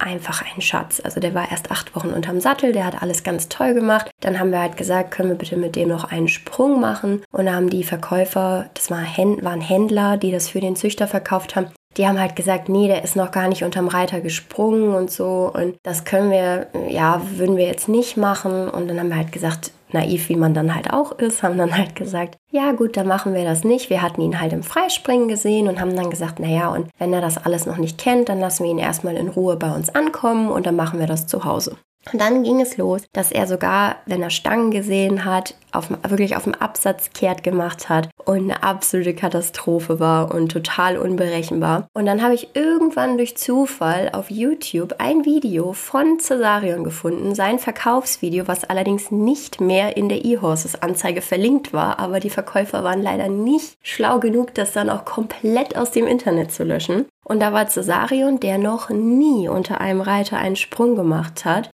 einfach 0.01 0.43
ein 0.55 0.61
Schatz. 0.61 1.01
Also 1.05 1.21
der 1.21 1.35
war 1.35 1.51
erst 1.51 1.71
acht 1.71 1.95
Wochen 1.95 2.09
unterm 2.09 2.41
Sattel, 2.41 2.73
der 2.73 2.87
hat 2.87 3.03
alles 3.03 3.23
ganz 3.23 3.49
toll 3.49 3.75
gemacht. 3.75 4.11
Dann 4.21 4.39
haben 4.39 4.51
wir 4.51 4.61
halt 4.61 4.77
gesagt, 4.77 5.11
können 5.11 5.29
wir 5.29 5.37
bitte 5.37 5.57
mit 5.57 5.77
dem 5.77 5.89
noch 5.89 6.05
einen 6.05 6.29
Sprung 6.29 6.81
machen. 6.81 7.23
Und 7.31 7.47
da 7.47 7.53
haben 7.53 7.71
die 7.71 7.85
Verkäufer, 7.85 8.71
das 8.75 8.91
waren 8.91 9.61
Händler, 9.61 10.17
die 10.17 10.33
das 10.33 10.49
für 10.49 10.61
den 10.61 10.77
Züchter 10.77 11.07
verkauft 11.07 11.55
haben, 11.55 11.67
die 12.01 12.09
haben 12.09 12.19
halt 12.19 12.35
gesagt, 12.35 12.71
nee, 12.71 12.89
der 12.89 13.05
ist 13.05 13.15
noch 13.15 13.31
gar 13.31 13.47
nicht 13.47 13.63
unterm 13.63 13.87
Reiter 13.87 14.23
gesprungen 14.23 14.95
und 14.95 15.11
so. 15.11 15.51
Und 15.53 15.77
das 15.83 16.07
können 16.07 16.31
wir, 16.31 16.69
ja, 16.89 17.21
würden 17.37 17.59
wir 17.59 17.67
jetzt 17.67 17.91
nicht 17.91 18.17
machen. 18.17 18.71
Und 18.71 18.89
dann 18.89 18.99
haben 18.99 19.11
wir 19.11 19.19
halt 19.19 19.33
gesagt, 19.33 19.73
naiv 19.93 20.31
wie 20.31 20.37
man 20.37 20.55
dann 20.55 20.75
halt 20.75 20.95
auch 20.95 21.13
ist, 21.19 21.43
haben 21.43 21.59
dann 21.59 21.77
halt 21.77 21.95
gesagt, 21.95 22.39
ja 22.51 22.73
gut, 22.73 22.97
dann 22.97 23.07
machen 23.07 23.35
wir 23.35 23.45
das 23.45 23.65
nicht. 23.65 23.91
Wir 23.91 24.01
hatten 24.01 24.23
ihn 24.23 24.41
halt 24.41 24.55
im 24.55 24.63
Freispringen 24.63 25.29
gesehen 25.29 25.69
und 25.69 25.79
haben 25.79 25.95
dann 25.95 26.09
gesagt, 26.09 26.41
naja, 26.41 26.73
und 26.73 26.89
wenn 26.99 27.13
er 27.13 27.21
das 27.21 27.37
alles 27.37 27.67
noch 27.67 27.77
nicht 27.77 27.99
kennt, 27.99 28.31
dann 28.31 28.41
lassen 28.41 28.65
wir 28.65 28.71
ihn 28.71 28.79
erstmal 28.79 29.17
in 29.19 29.29
Ruhe 29.29 29.57
bei 29.57 29.71
uns 29.71 29.95
ankommen 29.95 30.51
und 30.51 30.65
dann 30.65 30.77
machen 30.77 31.01
wir 31.01 31.07
das 31.07 31.27
zu 31.27 31.45
Hause. 31.45 31.77
Und 32.13 32.21
dann 32.21 32.43
ging 32.43 32.61
es 32.61 32.79
los, 32.79 33.03
dass 33.13 33.31
er 33.31 33.47
sogar, 33.47 33.97
wenn 34.07 34.23
er 34.23 34.31
Stangen 34.31 34.71
gesehen 34.71 35.27
hat, 35.27 35.55
auf, 35.73 35.91
wirklich 36.09 36.35
auf 36.35 36.45
dem 36.45 36.55
Absatz 36.55 37.11
kehrt 37.13 37.45
gemacht 37.45 37.89
hat 37.89 38.09
und 38.25 38.39
eine 38.39 38.63
absolute 38.63 39.15
Katastrophe 39.15 40.01
war 40.01 40.35
und 40.35 40.51
total 40.51 40.97
unberechenbar. 40.97 41.87
Und 41.93 42.07
dann 42.07 42.23
habe 42.23 42.35
ich 42.35 42.57
irgendwann 42.57 43.19
durch 43.19 43.37
Zufall 43.37 44.11
auf 44.13 44.31
YouTube 44.31 44.95
ein 44.99 45.25
Video 45.27 45.75
von 45.75 46.19
Cesarion 46.19 46.85
gefunden, 46.85 47.35
sein 47.35 47.59
Verkaufsvideo, 47.59 48.49
was 48.49 48.65
allerdings 48.65 49.11
nicht 49.11 49.61
mehr 49.61 49.97
in 49.97 50.09
der 50.09 50.25
eHorses 50.25 50.83
Anzeige 50.83 51.21
verlinkt 51.21 51.73
war, 51.73 51.99
aber 51.99 52.19
die 52.19 52.31
Verkäufer 52.31 52.83
waren 52.83 53.03
leider 53.03 53.29
nicht 53.29 53.77
schlau 53.83 54.19
genug, 54.19 54.55
das 54.55 54.73
dann 54.73 54.91
auch 54.91 55.05
komplett 55.05 55.77
aus 55.77 55.91
dem 55.91 56.07
Internet 56.07 56.51
zu 56.51 56.65
löschen. 56.65 57.07
Und 57.25 57.41
da 57.41 57.53
war 57.53 57.69
Cesarion, 57.69 58.41
der 58.41 58.59
noch 58.59 58.89
nie 58.89 59.49
unter 59.49 59.81
einem 59.81 60.01
Reiter 60.01 60.39
einen 60.39 60.57
Sprung 60.57 60.97
gemacht 60.97 61.45
hat 61.45 61.71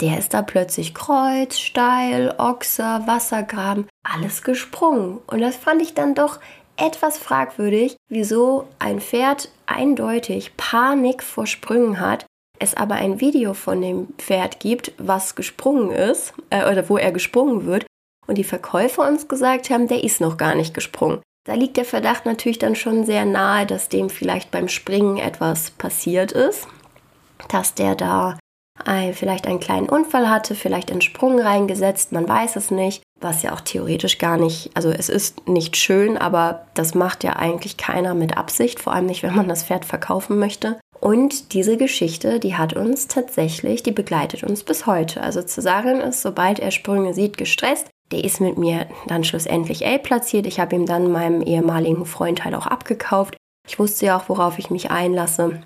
der 0.00 0.18
ist 0.18 0.34
da 0.34 0.42
plötzlich 0.42 0.94
Kreuz, 0.94 1.58
Steil, 1.58 2.34
Ochser, 2.38 3.06
Wassergraben, 3.06 3.86
alles 4.02 4.42
gesprungen. 4.42 5.18
Und 5.26 5.40
das 5.40 5.56
fand 5.56 5.82
ich 5.82 5.94
dann 5.94 6.14
doch 6.14 6.40
etwas 6.76 7.18
fragwürdig, 7.18 7.96
wieso 8.08 8.66
ein 8.78 9.00
Pferd 9.00 9.50
eindeutig 9.66 10.56
Panik 10.56 11.22
vor 11.22 11.46
Sprüngen 11.46 12.00
hat, 12.00 12.24
es 12.58 12.74
aber 12.74 12.94
ein 12.94 13.20
Video 13.20 13.54
von 13.54 13.80
dem 13.80 14.08
Pferd 14.18 14.60
gibt, 14.60 14.92
was 14.98 15.34
gesprungen 15.34 15.90
ist, 15.90 16.32
äh, 16.50 16.70
oder 16.70 16.88
wo 16.88 16.96
er 16.96 17.12
gesprungen 17.12 17.66
wird, 17.66 17.86
und 18.26 18.38
die 18.38 18.44
Verkäufer 18.44 19.08
uns 19.08 19.28
gesagt 19.28 19.70
haben, 19.70 19.88
der 19.88 20.04
ist 20.04 20.20
noch 20.20 20.36
gar 20.36 20.54
nicht 20.54 20.72
gesprungen. 20.72 21.20
Da 21.46 21.54
liegt 21.54 21.76
der 21.76 21.84
Verdacht 21.84 22.26
natürlich 22.26 22.58
dann 22.58 22.76
schon 22.76 23.04
sehr 23.04 23.24
nahe, 23.24 23.66
dass 23.66 23.88
dem 23.88 24.10
vielleicht 24.10 24.50
beim 24.50 24.68
Springen 24.68 25.16
etwas 25.16 25.70
passiert 25.70 26.32
ist, 26.32 26.68
dass 27.48 27.74
der 27.74 27.94
da 27.94 28.38
vielleicht 29.12 29.46
einen 29.46 29.60
kleinen 29.60 29.88
Unfall 29.88 30.28
hatte, 30.28 30.54
vielleicht 30.54 30.90
einen 30.90 31.00
Sprung 31.00 31.40
reingesetzt, 31.40 32.12
man 32.12 32.28
weiß 32.28 32.56
es 32.56 32.70
nicht, 32.70 33.02
was 33.20 33.42
ja 33.42 33.52
auch 33.52 33.60
theoretisch 33.60 34.18
gar 34.18 34.36
nicht, 34.36 34.70
also 34.74 34.90
es 34.90 35.08
ist 35.08 35.46
nicht 35.48 35.76
schön, 35.76 36.16
aber 36.16 36.66
das 36.74 36.94
macht 36.94 37.22
ja 37.24 37.36
eigentlich 37.36 37.76
keiner 37.76 38.14
mit 38.14 38.36
Absicht, 38.36 38.80
vor 38.80 38.94
allem 38.94 39.06
nicht, 39.06 39.22
wenn 39.22 39.36
man 39.36 39.48
das 39.48 39.64
Pferd 39.64 39.84
verkaufen 39.84 40.38
möchte. 40.38 40.78
Und 41.00 41.54
diese 41.54 41.76
Geschichte, 41.76 42.40
die 42.40 42.56
hat 42.56 42.74
uns 42.74 43.08
tatsächlich, 43.08 43.82
die 43.82 43.92
begleitet 43.92 44.44
uns 44.44 44.62
bis 44.62 44.86
heute. 44.86 45.22
Also 45.22 45.40
Cesarion 45.40 46.00
ist, 46.02 46.20
sobald 46.20 46.58
er 46.58 46.70
Sprünge 46.70 47.14
sieht, 47.14 47.38
gestresst. 47.38 47.88
Der 48.12 48.22
ist 48.22 48.40
mit 48.40 48.58
mir 48.58 48.86
dann 49.06 49.24
schlussendlich 49.24 49.86
L 49.86 49.98
platziert. 49.98 50.46
Ich 50.46 50.60
habe 50.60 50.76
ihm 50.76 50.84
dann 50.84 51.10
meinem 51.10 51.40
ehemaligen 51.42 52.04
Freund 52.04 52.44
halt 52.44 52.54
auch 52.54 52.66
abgekauft. 52.66 53.36
Ich 53.66 53.78
wusste 53.78 54.06
ja 54.06 54.18
auch, 54.18 54.28
worauf 54.28 54.58
ich 54.58 54.68
mich 54.70 54.90
einlasse. 54.90 55.62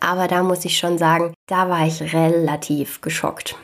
Aber 0.00 0.28
da 0.28 0.42
muss 0.42 0.64
ich 0.64 0.78
schon 0.78 0.98
sagen, 0.98 1.34
da 1.46 1.68
war 1.68 1.86
ich 1.86 2.14
relativ 2.14 3.00
geschockt. 3.00 3.56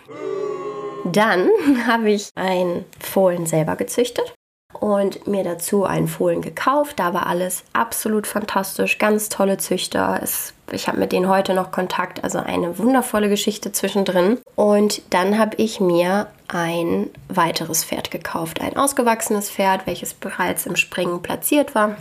Dann 1.05 1.49
habe 1.87 2.11
ich 2.11 2.31
ein 2.35 2.85
Fohlen 2.99 3.47
selber 3.47 3.77
gezüchtet 3.77 4.35
und 4.79 5.27
mir 5.27 5.45
dazu 5.45 5.85
einen 5.85 6.09
Fohlen 6.09 6.43
gekauft. 6.43 6.99
Da 6.99 7.13
war 7.15 7.27
alles 7.27 7.65
absolut 7.73 8.27
fantastisch, 8.27 8.99
ganz 8.99 9.29
tolle 9.29 9.59
Züchter. 9.59 10.21
Es, 10.23 10.55
ich 10.71 10.89
habe 10.89 10.99
mit 10.99 11.13
denen 11.13 11.29
heute 11.29 11.55
noch 11.55 11.73
Kontakt, 11.73 12.23
also 12.23 12.39
eine 12.39 12.79
wundervolle 12.79 13.29
Geschichte 13.29 13.73
zwischendrin. 13.73 14.39
Und 14.55 15.03
dann 15.11 15.39
habe 15.39 15.57
ich 15.57 15.81
mir 15.81 16.29
ein 16.49 17.11
weiteres 17.29 17.85
Pferd 17.85 18.11
gekauft, 18.11 18.61
ein 18.61 18.77
ausgewachsenes 18.77 19.51
Pferd, 19.51 19.87
welches 19.87 20.15
bereits 20.15 20.67
im 20.67 20.77
Springen 20.77 21.23
platziert 21.23 21.75
war. 21.75 21.97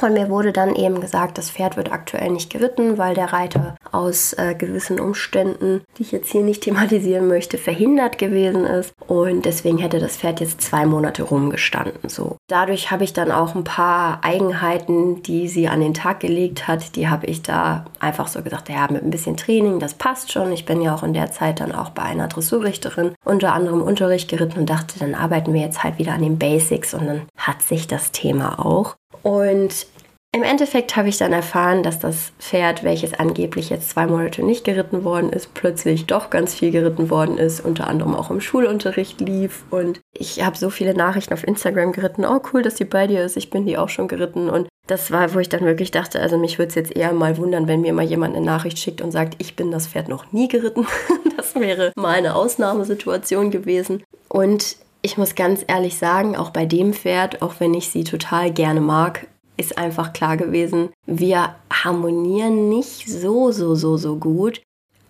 Und 0.00 0.14
mir 0.14 0.28
wurde 0.28 0.52
dann 0.52 0.74
eben 0.74 1.00
gesagt, 1.00 1.38
das 1.38 1.50
Pferd 1.50 1.76
wird 1.76 1.92
aktuell 1.92 2.30
nicht 2.30 2.50
geritten, 2.50 2.98
weil 2.98 3.14
der 3.14 3.32
Reiter 3.32 3.76
aus 3.92 4.32
äh, 4.34 4.54
gewissen 4.54 5.00
Umständen, 5.00 5.82
die 5.96 6.02
ich 6.02 6.12
jetzt 6.12 6.30
hier 6.30 6.42
nicht 6.42 6.62
thematisieren 6.62 7.28
möchte, 7.28 7.58
verhindert 7.58 8.18
gewesen 8.18 8.64
ist. 8.64 8.92
Und 9.06 9.44
deswegen 9.44 9.78
hätte 9.78 9.98
das 9.98 10.16
Pferd 10.16 10.40
jetzt 10.40 10.62
zwei 10.62 10.86
Monate 10.86 11.22
rumgestanden. 11.22 12.08
So. 12.08 12.36
Dadurch 12.48 12.90
habe 12.90 13.04
ich 13.04 13.12
dann 13.12 13.30
auch 13.30 13.54
ein 13.54 13.64
paar 13.64 14.20
Eigenheiten, 14.22 15.22
die 15.22 15.48
sie 15.48 15.68
an 15.68 15.80
den 15.80 15.94
Tag 15.94 16.20
gelegt 16.20 16.66
hat, 16.68 16.96
die 16.96 17.08
habe 17.08 17.26
ich 17.26 17.42
da 17.42 17.84
einfach 18.00 18.28
so 18.28 18.42
gesagt, 18.42 18.68
ja, 18.68 18.86
mit 18.90 19.02
ein 19.02 19.10
bisschen 19.10 19.36
Training, 19.36 19.78
das 19.78 19.94
passt 19.94 20.32
schon. 20.32 20.52
Ich 20.52 20.64
bin 20.64 20.82
ja 20.82 20.94
auch 20.94 21.02
in 21.02 21.14
der 21.14 21.30
Zeit 21.30 21.60
dann 21.60 21.72
auch 21.72 21.90
bei 21.90 22.02
einer 22.02 22.28
Dressurrichterin 22.28 23.14
unter 23.24 23.52
anderem 23.52 23.82
Unterricht 23.82 24.28
geritten 24.28 24.60
und 24.60 24.70
dachte, 24.70 24.98
dann 24.98 25.14
arbeiten 25.14 25.52
wir 25.52 25.60
jetzt 25.60 25.82
halt 25.82 25.98
wieder 25.98 26.12
an 26.12 26.22
den 26.22 26.38
Basics 26.38 26.94
und 26.94 27.06
dann 27.06 27.22
hat 27.36 27.62
sich 27.62 27.86
das 27.86 28.12
Thema 28.12 28.64
auch. 28.64 28.96
Und 29.24 29.86
im 30.34 30.42
Endeffekt 30.42 30.96
habe 30.96 31.08
ich 31.08 31.16
dann 31.16 31.32
erfahren, 31.32 31.84
dass 31.84 32.00
das 32.00 32.32
Pferd, 32.40 32.82
welches 32.82 33.14
angeblich 33.14 33.70
jetzt 33.70 33.90
zwei 33.90 34.06
Monate 34.06 34.44
nicht 34.44 34.64
geritten 34.64 35.04
worden 35.04 35.30
ist, 35.30 35.54
plötzlich 35.54 36.06
doch 36.06 36.28
ganz 36.28 36.54
viel 36.54 36.72
geritten 36.72 37.08
worden 37.08 37.38
ist, 37.38 37.64
unter 37.64 37.86
anderem 37.86 38.16
auch 38.16 38.30
im 38.30 38.40
Schulunterricht 38.40 39.20
lief. 39.20 39.62
Und 39.70 40.00
ich 40.12 40.44
habe 40.44 40.56
so 40.56 40.70
viele 40.70 40.92
Nachrichten 40.92 41.34
auf 41.34 41.46
Instagram 41.46 41.92
geritten. 41.92 42.24
Oh, 42.24 42.40
cool, 42.52 42.62
dass 42.62 42.74
die 42.74 42.84
bei 42.84 43.06
dir 43.06 43.24
ist. 43.24 43.36
Ich 43.36 43.50
bin 43.50 43.64
die 43.64 43.78
auch 43.78 43.88
schon 43.88 44.08
geritten. 44.08 44.50
Und 44.50 44.66
das 44.88 45.12
war, 45.12 45.34
wo 45.34 45.38
ich 45.38 45.48
dann 45.48 45.64
wirklich 45.64 45.92
dachte, 45.92 46.20
also 46.20 46.36
mich 46.36 46.58
würde 46.58 46.70
es 46.70 46.74
jetzt 46.74 46.96
eher 46.96 47.12
mal 47.12 47.38
wundern, 47.38 47.68
wenn 47.68 47.80
mir 47.80 47.92
mal 47.92 48.04
jemand 48.04 48.34
eine 48.34 48.44
Nachricht 48.44 48.80
schickt 48.80 49.02
und 49.02 49.12
sagt, 49.12 49.36
ich 49.38 49.54
bin 49.54 49.70
das 49.70 49.86
Pferd 49.86 50.08
noch 50.08 50.32
nie 50.32 50.48
geritten. 50.48 50.84
das 51.36 51.54
wäre 51.54 51.92
mal 51.94 52.16
eine 52.16 52.34
Ausnahmesituation 52.34 53.52
gewesen. 53.52 54.02
Und 54.28 54.76
ich 55.04 55.18
muss 55.18 55.34
ganz 55.34 55.62
ehrlich 55.68 55.98
sagen, 55.98 56.34
auch 56.34 56.48
bei 56.48 56.64
dem 56.64 56.94
Pferd, 56.94 57.42
auch 57.42 57.56
wenn 57.58 57.74
ich 57.74 57.90
sie 57.90 58.04
total 58.04 58.50
gerne 58.50 58.80
mag, 58.80 59.26
ist 59.58 59.76
einfach 59.76 60.14
klar 60.14 60.38
gewesen, 60.38 60.88
wir 61.06 61.54
harmonieren 61.70 62.70
nicht 62.70 63.06
so, 63.06 63.52
so, 63.52 63.74
so, 63.74 63.98
so 63.98 64.16
gut. 64.16 64.62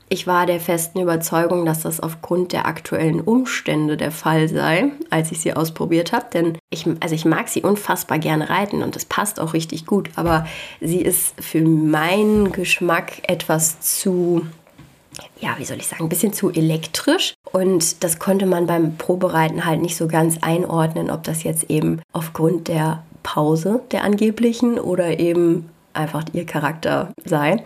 Ich 0.09 0.27
war 0.27 0.47
der 0.47 0.59
festen 0.59 0.99
Überzeugung, 1.01 1.65
dass 1.65 1.83
das 1.83 2.01
aufgrund 2.01 2.53
der 2.53 2.67
aktuellen 2.67 3.21
Umstände 3.21 3.97
der 3.97 4.11
Fall 4.11 4.49
sei, 4.49 4.91
als 5.11 5.31
ich 5.31 5.41
sie 5.41 5.55
ausprobiert 5.55 6.13
habe. 6.13 6.27
Denn 6.35 6.59
ich, 6.71 6.87
also 6.99 7.15
ich 7.15 7.25
mag 7.25 7.49
sie 7.49 7.63
unfassbar 7.63 8.19
gerne 8.19 8.51
reiten 8.51 8.83
und 8.83 8.97
das 8.97 9.05
passt 9.05 9.39
auch 9.39 9.55
richtig 9.55 9.87
gut. 9.87 10.11
Aber 10.17 10.45
sie 10.81 11.03
ist 11.03 11.41
für 11.41 11.63
meinen 11.63 12.51
Geschmack 12.51 13.29
etwas 13.29 13.81
zu 13.81 14.45
ja, 15.41 15.55
wie 15.59 15.65
soll 15.65 15.79
ich 15.79 15.87
sagen, 15.87 16.05
ein 16.05 16.09
bisschen 16.09 16.33
zu 16.33 16.51
elektrisch. 16.51 17.35
Und 17.53 18.03
das 18.03 18.19
konnte 18.19 18.47
man 18.47 18.67
beim 18.67 18.97
Probereiten 18.97 19.65
halt 19.65 19.81
nicht 19.81 19.97
so 19.97 20.09
ganz 20.09 20.39
einordnen, 20.41 21.11
ob 21.11 21.23
das 21.25 21.43
jetzt 21.43 21.71
eben 21.71 22.01
aufgrund 22.13 22.69
der 22.69 23.03
Pause 23.23 23.81
der 23.91 24.05
angeblichen 24.05 24.79
oder 24.79 25.19
eben 25.19 25.71
einfach 25.93 26.25
ihr 26.33 26.47
Charakter 26.47 27.13
sei. 27.25 27.65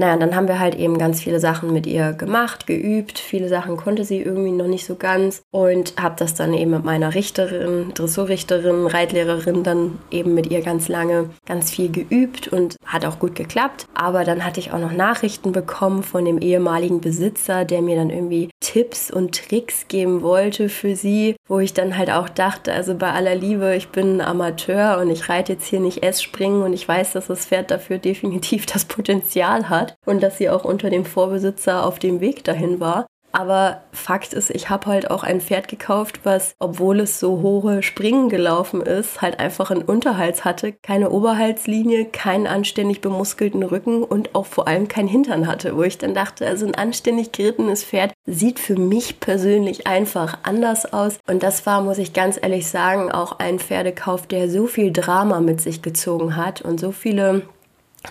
Naja, 0.00 0.16
dann 0.16 0.34
haben 0.34 0.48
wir 0.48 0.58
halt 0.58 0.76
eben 0.76 0.96
ganz 0.96 1.20
viele 1.20 1.40
Sachen 1.40 1.74
mit 1.74 1.86
ihr 1.86 2.14
gemacht, 2.14 2.66
geübt. 2.66 3.18
Viele 3.18 3.50
Sachen 3.50 3.76
konnte 3.76 4.02
sie 4.02 4.22
irgendwie 4.22 4.50
noch 4.50 4.66
nicht 4.66 4.86
so 4.86 4.94
ganz 4.94 5.42
und 5.50 5.92
habe 6.00 6.14
das 6.18 6.32
dann 6.32 6.54
eben 6.54 6.70
mit 6.70 6.84
meiner 6.86 7.14
Richterin, 7.14 7.92
Dressurrichterin, 7.92 8.86
Reitlehrerin 8.86 9.62
dann 9.62 9.98
eben 10.10 10.32
mit 10.32 10.50
ihr 10.50 10.62
ganz 10.62 10.88
lange 10.88 11.28
ganz 11.44 11.70
viel 11.70 11.92
geübt 11.92 12.48
und 12.48 12.76
hat 12.86 13.04
auch 13.04 13.18
gut 13.18 13.34
geklappt. 13.34 13.88
Aber 13.92 14.24
dann 14.24 14.42
hatte 14.42 14.58
ich 14.58 14.72
auch 14.72 14.78
noch 14.78 14.92
Nachrichten 14.92 15.52
bekommen 15.52 16.02
von 16.02 16.24
dem 16.24 16.38
ehemaligen 16.38 17.02
Besitzer, 17.02 17.66
der 17.66 17.82
mir 17.82 17.96
dann 17.96 18.08
irgendwie 18.08 18.48
Tipps 18.60 19.10
und 19.10 19.34
Tricks 19.34 19.86
geben 19.88 20.22
wollte 20.22 20.70
für 20.70 20.96
sie, 20.96 21.36
wo 21.46 21.58
ich 21.58 21.74
dann 21.74 21.98
halt 21.98 22.10
auch 22.10 22.30
dachte, 22.30 22.72
also 22.72 22.94
bei 22.94 23.12
aller 23.12 23.34
Liebe, 23.34 23.76
ich 23.76 23.90
bin 23.90 24.16
ein 24.16 24.26
Amateur 24.26 24.98
und 24.98 25.10
ich 25.10 25.28
reite 25.28 25.52
jetzt 25.52 25.66
hier 25.66 25.80
nicht 25.80 26.02
S-Springen 26.02 26.62
und 26.62 26.72
ich 26.72 26.88
weiß, 26.88 27.12
dass 27.12 27.26
das 27.26 27.44
Pferd 27.44 27.70
dafür 27.70 27.98
definitiv 28.10 28.64
das 28.64 28.86
Potenzial 28.86 29.68
hat 29.68 29.89
und 30.06 30.22
dass 30.22 30.38
sie 30.38 30.50
auch 30.50 30.64
unter 30.64 30.90
dem 30.90 31.04
Vorbesitzer 31.04 31.84
auf 31.84 31.98
dem 31.98 32.20
Weg 32.20 32.44
dahin 32.44 32.80
war. 32.80 33.06
Aber 33.32 33.82
Fakt 33.92 34.32
ist, 34.32 34.50
ich 34.50 34.70
habe 34.70 34.86
halt 34.86 35.10
auch 35.10 35.22
ein 35.22 35.40
Pferd 35.40 35.68
gekauft, 35.68 36.20
was, 36.24 36.54
obwohl 36.58 37.00
es 37.00 37.20
so 37.20 37.42
hohe 37.42 37.82
Springen 37.82 38.28
gelaufen 38.28 38.82
ist, 38.82 39.22
halt 39.22 39.38
einfach 39.38 39.70
einen 39.70 39.82
Unterhals 39.82 40.44
hatte, 40.44 40.72
keine 40.72 41.10
Oberhalslinie, 41.10 42.06
keinen 42.06 42.48
anständig 42.48 43.00
bemuskelten 43.00 43.62
Rücken 43.62 44.02
und 44.02 44.34
auch 44.34 44.46
vor 44.46 44.66
allem 44.66 44.88
kein 44.88 45.06
Hintern 45.06 45.46
hatte, 45.46 45.76
wo 45.76 45.84
ich 45.84 45.98
dann 45.98 46.14
dachte, 46.14 46.46
also 46.46 46.66
ein 46.66 46.74
anständig 46.74 47.30
gerittenes 47.30 47.84
Pferd 47.84 48.12
sieht 48.26 48.58
für 48.58 48.76
mich 48.76 49.20
persönlich 49.20 49.86
einfach 49.86 50.38
anders 50.42 50.92
aus. 50.92 51.18
Und 51.28 51.44
das 51.44 51.66
war, 51.66 51.82
muss 51.82 51.98
ich 51.98 52.12
ganz 52.12 52.38
ehrlich 52.40 52.68
sagen, 52.68 53.12
auch 53.12 53.38
ein 53.38 53.60
Pferdekauf, 53.60 54.26
der 54.26 54.50
so 54.50 54.66
viel 54.66 54.92
Drama 54.92 55.40
mit 55.40 55.60
sich 55.60 55.82
gezogen 55.82 56.36
hat 56.36 56.62
und 56.62 56.80
so 56.80 56.90
viele 56.90 57.42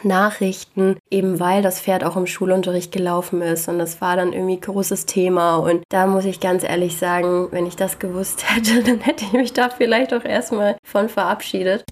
Nachrichten, 0.04 0.98
eben 1.10 1.40
weil 1.40 1.62
das 1.62 1.82
Pferd 1.82 2.04
auch 2.04 2.16
im 2.16 2.28
Schulunterricht 2.28 2.92
gelaufen 2.92 3.42
ist 3.42 3.68
und 3.68 3.80
das 3.80 4.02
war 4.02 4.16
dann 4.16 4.34
irgendwie 4.34 4.60
großes 4.60 5.06
Thema 5.06 5.58
und 5.58 5.84
da 5.90 6.08
muss 6.08 6.26
ich 6.26 6.40
ganz 6.40 6.64
ehrlich 6.64 6.98
sagen, 6.98 7.48
wenn 7.52 7.66
ich 7.66 7.76
das 7.76 8.00
gewusst 8.00 8.44
hätte, 8.56 8.84
dann 8.84 9.00
hätte 9.00 9.26
ich 9.26 9.34
mich 9.34 9.54
da 9.54 9.70
vielleicht 9.70 10.14
auch 10.14 10.26
erstmal 10.26 10.78
von 10.84 11.10
verabschiedet. 11.10 11.84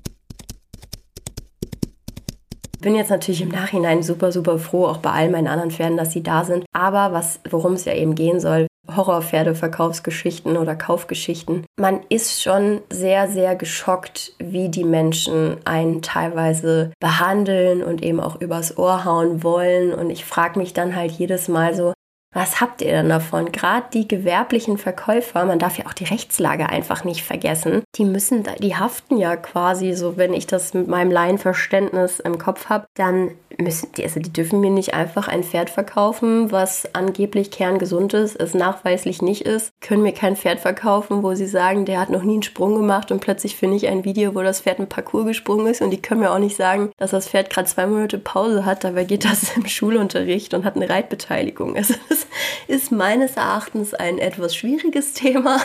Bin 2.80 2.94
jetzt 2.96 3.10
natürlich 3.10 3.42
im 3.42 3.50
Nachhinein 3.50 4.04
super, 4.04 4.32
super 4.32 4.60
froh, 4.60 4.86
auch 4.86 4.98
bei 4.98 5.10
all 5.10 5.30
meinen 5.30 5.48
anderen 5.48 5.72
Pferden, 5.72 5.98
dass 5.98 6.12
sie 6.12 6.22
da 6.22 6.46
sind. 6.46 6.63
Aber 6.74 7.12
was, 7.12 7.39
worum 7.50 7.74
es 7.74 7.86
ja 7.86 7.94
eben 7.94 8.13
gehen 8.13 8.39
soll, 8.39 8.68
Horrorpferdeverkaufsgeschichten 8.98 10.58
oder 10.58 10.75
Kaufgeschichten. 10.75 11.66
Man 11.80 12.01
ist 12.10 12.42
schon 12.42 12.82
sehr, 12.92 13.30
sehr 13.30 13.56
geschockt, 13.56 14.34
wie 14.39 14.70
die 14.70 14.84
Menschen 14.84 15.58
einen 15.66 16.01
teilweise 16.01 16.92
behandeln 17.00 17.84
und 17.84 18.04
eben 18.04 18.20
auch 18.20 18.42
übers 18.42 18.77
Ohr 18.77 19.06
hauen 19.06 19.44
wollen. 19.44 19.94
Und 19.94 20.10
ich 20.10 20.25
frage 20.25 20.60
mich 20.60 20.74
dann 20.74 20.96
halt 20.96 21.12
jedes 21.12 21.48
Mal 21.48 21.74
so, 21.75 21.94
was 22.34 22.62
habt 22.62 22.81
ihr 22.81 22.91
denn 22.91 23.10
davon? 23.10 23.51
Gerade 23.51 23.88
die 23.93 24.07
gewerblichen 24.07 24.77
Verkäufer, 24.77 25.46
man 25.46 25.60
darf 25.60 25.77
ja 25.77 25.86
auch 25.88 25.93
die 25.93 26.03
Rechtslage 26.03 26.69
einfach 26.69 27.03
nicht 27.03 27.24
vergessen, 27.24 27.84
die 27.96 28.05
müssen, 28.05 28.43
die 28.60 28.75
haften 28.75 29.17
ja 29.17 29.36
quasi 29.36 29.93
so, 29.93 30.17
wenn 30.17 30.34
ich 30.34 30.46
das 30.46 30.74
mit 30.74 30.88
meinem 30.88 31.12
Laienverständnis 31.12 32.19
im 32.19 32.38
Kopf 32.38 32.69
habe, 32.69 32.86
dann 32.96 33.31
müssen 33.57 33.91
die, 33.93 34.03
also 34.03 34.19
die 34.19 34.31
dürfen 34.31 34.60
mir 34.60 34.69
nicht 34.69 34.93
einfach 34.93 35.27
ein 35.27 35.43
Pferd 35.43 35.69
verkaufen, 35.69 36.51
was 36.51 36.93
angeblich 36.93 37.50
kerngesund 37.50 38.13
ist, 38.13 38.39
es 38.39 38.53
nachweislich 38.53 39.22
nicht 39.22 39.41
ist, 39.41 39.72
können 39.81 40.03
mir 40.03 40.13
kein 40.13 40.36
Pferd 40.36 40.60
verkaufen, 40.60 41.24
wo 41.24 41.34
sie 41.34 41.48
sagen, 41.48 41.86
der 41.86 42.00
hat 42.00 42.10
noch 42.10 42.24
nie 42.24 42.34
einen 42.34 42.43
Sprung 42.43 42.75
gemacht 42.75 43.12
und 43.12 43.19
plötzlich 43.19 43.55
finde 43.55 43.77
ich 43.77 43.88
ein 43.88 44.05
Video, 44.05 44.36
wo 44.36 44.43
das 44.43 44.62
Pferd 44.62 44.79
einen 44.79 44.89
Parcours 44.89 45.25
gesprungen 45.25 45.67
ist 45.67 45.81
und 45.81 45.91
die 45.91 46.01
können 46.01 46.22
mir 46.22 46.31
auch 46.31 46.39
nicht 46.39 46.55
sagen, 46.55 46.91
dass 46.98 47.12
das 47.12 47.29
Pferd 47.29 47.50
gerade 47.50 47.67
zwei 47.67 47.88
Monate 47.88 48.19
Pause 48.19 48.65
hat, 48.65 48.84
dabei 48.84 49.05
geht 49.05 49.25
das 49.25 49.51
im 49.55 49.65
Schulunterricht 49.65 50.53
und 50.53 50.65
hat 50.65 50.75
eine 50.75 50.89
Reitbeteiligung. 50.89 51.75
Also 51.75 51.96
das 52.10 52.16
ist 52.67 52.91
meines 52.91 53.38
Erachtens 53.38 53.93
ein 53.93 54.17
etwas 54.17 54.55
schwieriges 54.55 55.13
Thema. 55.13 55.59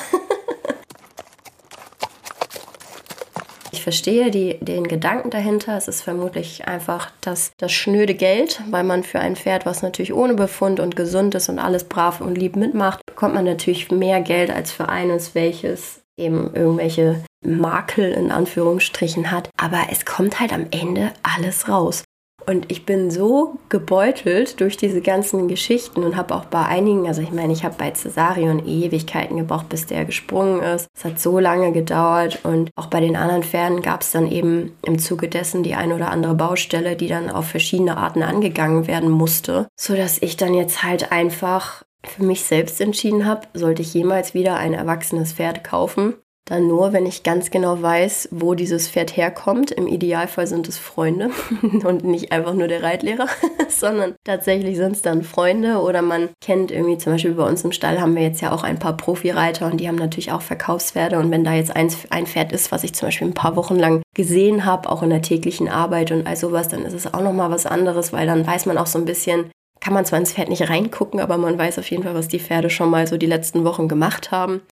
Ich 3.83 3.85
verstehe 3.85 4.31
die, 4.31 4.59
den 4.61 4.87
Gedanken 4.87 5.31
dahinter. 5.31 5.77
Es 5.77 5.89
ist 5.89 6.03
vermutlich 6.03 6.69
einfach 6.69 7.11
das, 7.21 7.51
das 7.59 7.73
schnöde 7.73 8.15
Geld, 8.15 8.61
weil 8.71 8.85
man 8.85 9.03
für 9.03 9.19
ein 9.19 9.35
Pferd, 9.35 9.67
was 9.67 9.83
natürlich 9.83 10.15
ohne 10.15 10.35
Befund 10.35 10.79
und 10.79 10.95
gesund 10.95 11.35
ist 11.35 11.49
und 11.49 11.59
alles 11.59 11.83
brav 11.83 12.21
und 12.21 12.37
lieb 12.37 12.55
mitmacht, 12.55 13.01
bekommt 13.07 13.35
man 13.35 13.45
natürlich 13.45 13.91
mehr 13.91 14.21
Geld 14.21 14.51
als 14.53 14.71
für 14.71 14.89
eines, 14.89 15.35
welches 15.35 16.03
eben 16.17 16.55
irgendwelche 16.55 17.25
Makel 17.45 18.13
in 18.13 18.31
Anführungsstrichen 18.31 19.33
hat. 19.33 19.51
Aber 19.57 19.87
es 19.91 20.05
kommt 20.05 20.39
halt 20.39 20.53
am 20.53 20.67
Ende 20.71 21.11
alles 21.25 21.69
raus. 21.69 22.05
Und 22.53 22.71
ich 22.71 22.85
bin 22.85 23.11
so 23.11 23.55
gebeutelt 23.71 24.61
durch 24.61 24.77
diese 24.77 25.01
ganzen 25.01 25.49
Geschichten 25.49 26.05
und 26.05 26.19
habe 26.19 26.35
auch 26.35 26.45
bei 26.45 26.63
einigen, 26.67 27.07
also 27.07 27.23
ich 27.23 27.33
meine, 27.33 27.51
ich 27.51 27.65
habe 27.65 27.77
bei 27.79 27.91
Cesarion 27.93 28.67
Ewigkeiten 28.67 29.39
gebraucht, 29.39 29.71
bis 29.71 29.87
der 29.87 30.05
gesprungen 30.05 30.63
ist. 30.63 30.87
Es 30.95 31.07
hat 31.07 31.19
so 31.19 31.39
lange 31.39 31.73
gedauert 31.73 32.41
und 32.43 32.69
auch 32.77 32.89
bei 32.89 33.01
den 33.01 33.17
anderen 33.17 33.43
Pferden 33.43 33.81
gab 33.81 34.03
es 34.03 34.11
dann 34.11 34.31
eben 34.31 34.77
im 34.85 34.99
Zuge 34.99 35.29
dessen 35.29 35.63
die 35.63 35.75
eine 35.75 35.95
oder 35.95 36.11
andere 36.11 36.35
Baustelle, 36.35 36.95
die 36.95 37.09
dann 37.09 37.31
auf 37.31 37.47
verschiedene 37.47 37.97
Arten 37.97 38.23
angegangen 38.23 38.87
werden 38.87 39.09
musste, 39.09 39.67
sodass 39.75 40.21
ich 40.21 40.37
dann 40.37 40.53
jetzt 40.53 40.83
halt 40.83 41.11
einfach 41.11 41.85
für 42.05 42.23
mich 42.23 42.45
selbst 42.45 42.83
entschieden 42.83 43.25
habe, 43.25 43.47
sollte 43.55 43.81
ich 43.81 43.95
jemals 43.95 44.35
wieder 44.35 44.57
ein 44.57 44.75
erwachsenes 44.75 45.33
Pferd 45.33 45.65
kaufen, 45.65 46.17
dann 46.45 46.67
nur, 46.67 46.93
wenn 46.93 47.07
ich 47.07 47.23
ganz 47.23 47.51
genau 47.51 47.81
weiß, 47.81 48.31
wo 48.33 48.55
dieses 48.55 48.89
Pferd 48.89 49.17
herkommt. 49.17 49.71
Im 49.71 49.87
Idealfall 49.87 50.47
sind 50.47 50.69
es 50.69 50.77
Freunde 50.77 51.31
und 51.85 52.05
nicht 52.05 52.33
einfach 52.33 52.55
nur 52.55 52.67
der 52.67 52.83
Reitlehrer, 52.83 53.29
sondern 53.69 54.15
tatsächlich 54.25 54.77
sind 54.77 54.93
es 54.93 55.03
dann 55.03 55.23
Freunde 55.23 55.81
oder 55.81 56.03
man 56.03 56.31
kennt 56.41 56.73
irgendwie 56.73 56.99
zum 56.99 57.13
Beispiel 57.13 57.35
bei 57.35 57.47
uns 57.47 57.65
im 57.65 57.73
Stall 57.73 58.01
haben 58.01 58.17
wir 58.17 58.23
jetzt 58.23 58.41
ja 58.41 58.53
auch 58.53 58.65
ein 58.65 58.79
paar 58.79 58.97
Profireiter 58.97 59.67
und 59.67 59.79
die 59.79 59.87
haben 59.87 59.97
natürlich 59.97 60.33
auch 60.33 60.43
Verkaufspferde 60.43 61.19
und 61.19 61.31
wenn 61.31 61.45
da 61.45 61.55
jetzt 61.55 61.75
ein, 61.75 61.93
ein 62.11 62.27
Pferd 62.27 62.53
ist, 62.53 62.73
was 62.73 62.85
ich 62.85 62.95
zum 62.95 63.07
Beispiel 63.07 63.29
ein 63.29 63.35
paar 63.35 63.55
Wochen 63.55 63.77
lang 63.77 64.03
gesehen 64.15 64.65
habe, 64.65 64.91
auch 64.91 65.03
in 65.03 65.11
der 65.11 65.23
täglichen 65.23 65.69
Arbeit 65.69 66.11
und 66.11 66.27
all 66.27 66.37
sowas, 66.37 66.69
dann 66.69 66.85
ist 66.85 66.95
es 66.95 67.13
auch 67.13 67.23
nochmal 67.23 67.51
was 67.51 67.67
anderes, 67.67 68.13
weil 68.13 68.27
dann 68.27 68.47
weiß 68.47 68.67
man 68.67 68.79
auch 68.79 68.87
so 68.87 68.99
ein 68.99 69.05
bisschen, 69.05 69.51
kann 69.81 69.95
man 69.95 70.05
zwar 70.05 70.19
ins 70.19 70.33
Pferd 70.33 70.49
nicht 70.49 70.69
reingucken, 70.69 71.21
aber 71.21 71.39
man 71.39 71.57
weiß 71.57 71.79
auf 71.79 71.91
jeden 71.91 72.03
Fall, 72.03 72.15
was 72.15 72.29
die 72.29 72.41
Pferde 72.41 72.69
schon 72.69 72.91
mal 72.91 73.07
so 73.07 73.17
die 73.17 73.27
letzten 73.27 73.65
Wochen 73.65 73.89
gemacht 73.89 74.33
haben 74.33 74.63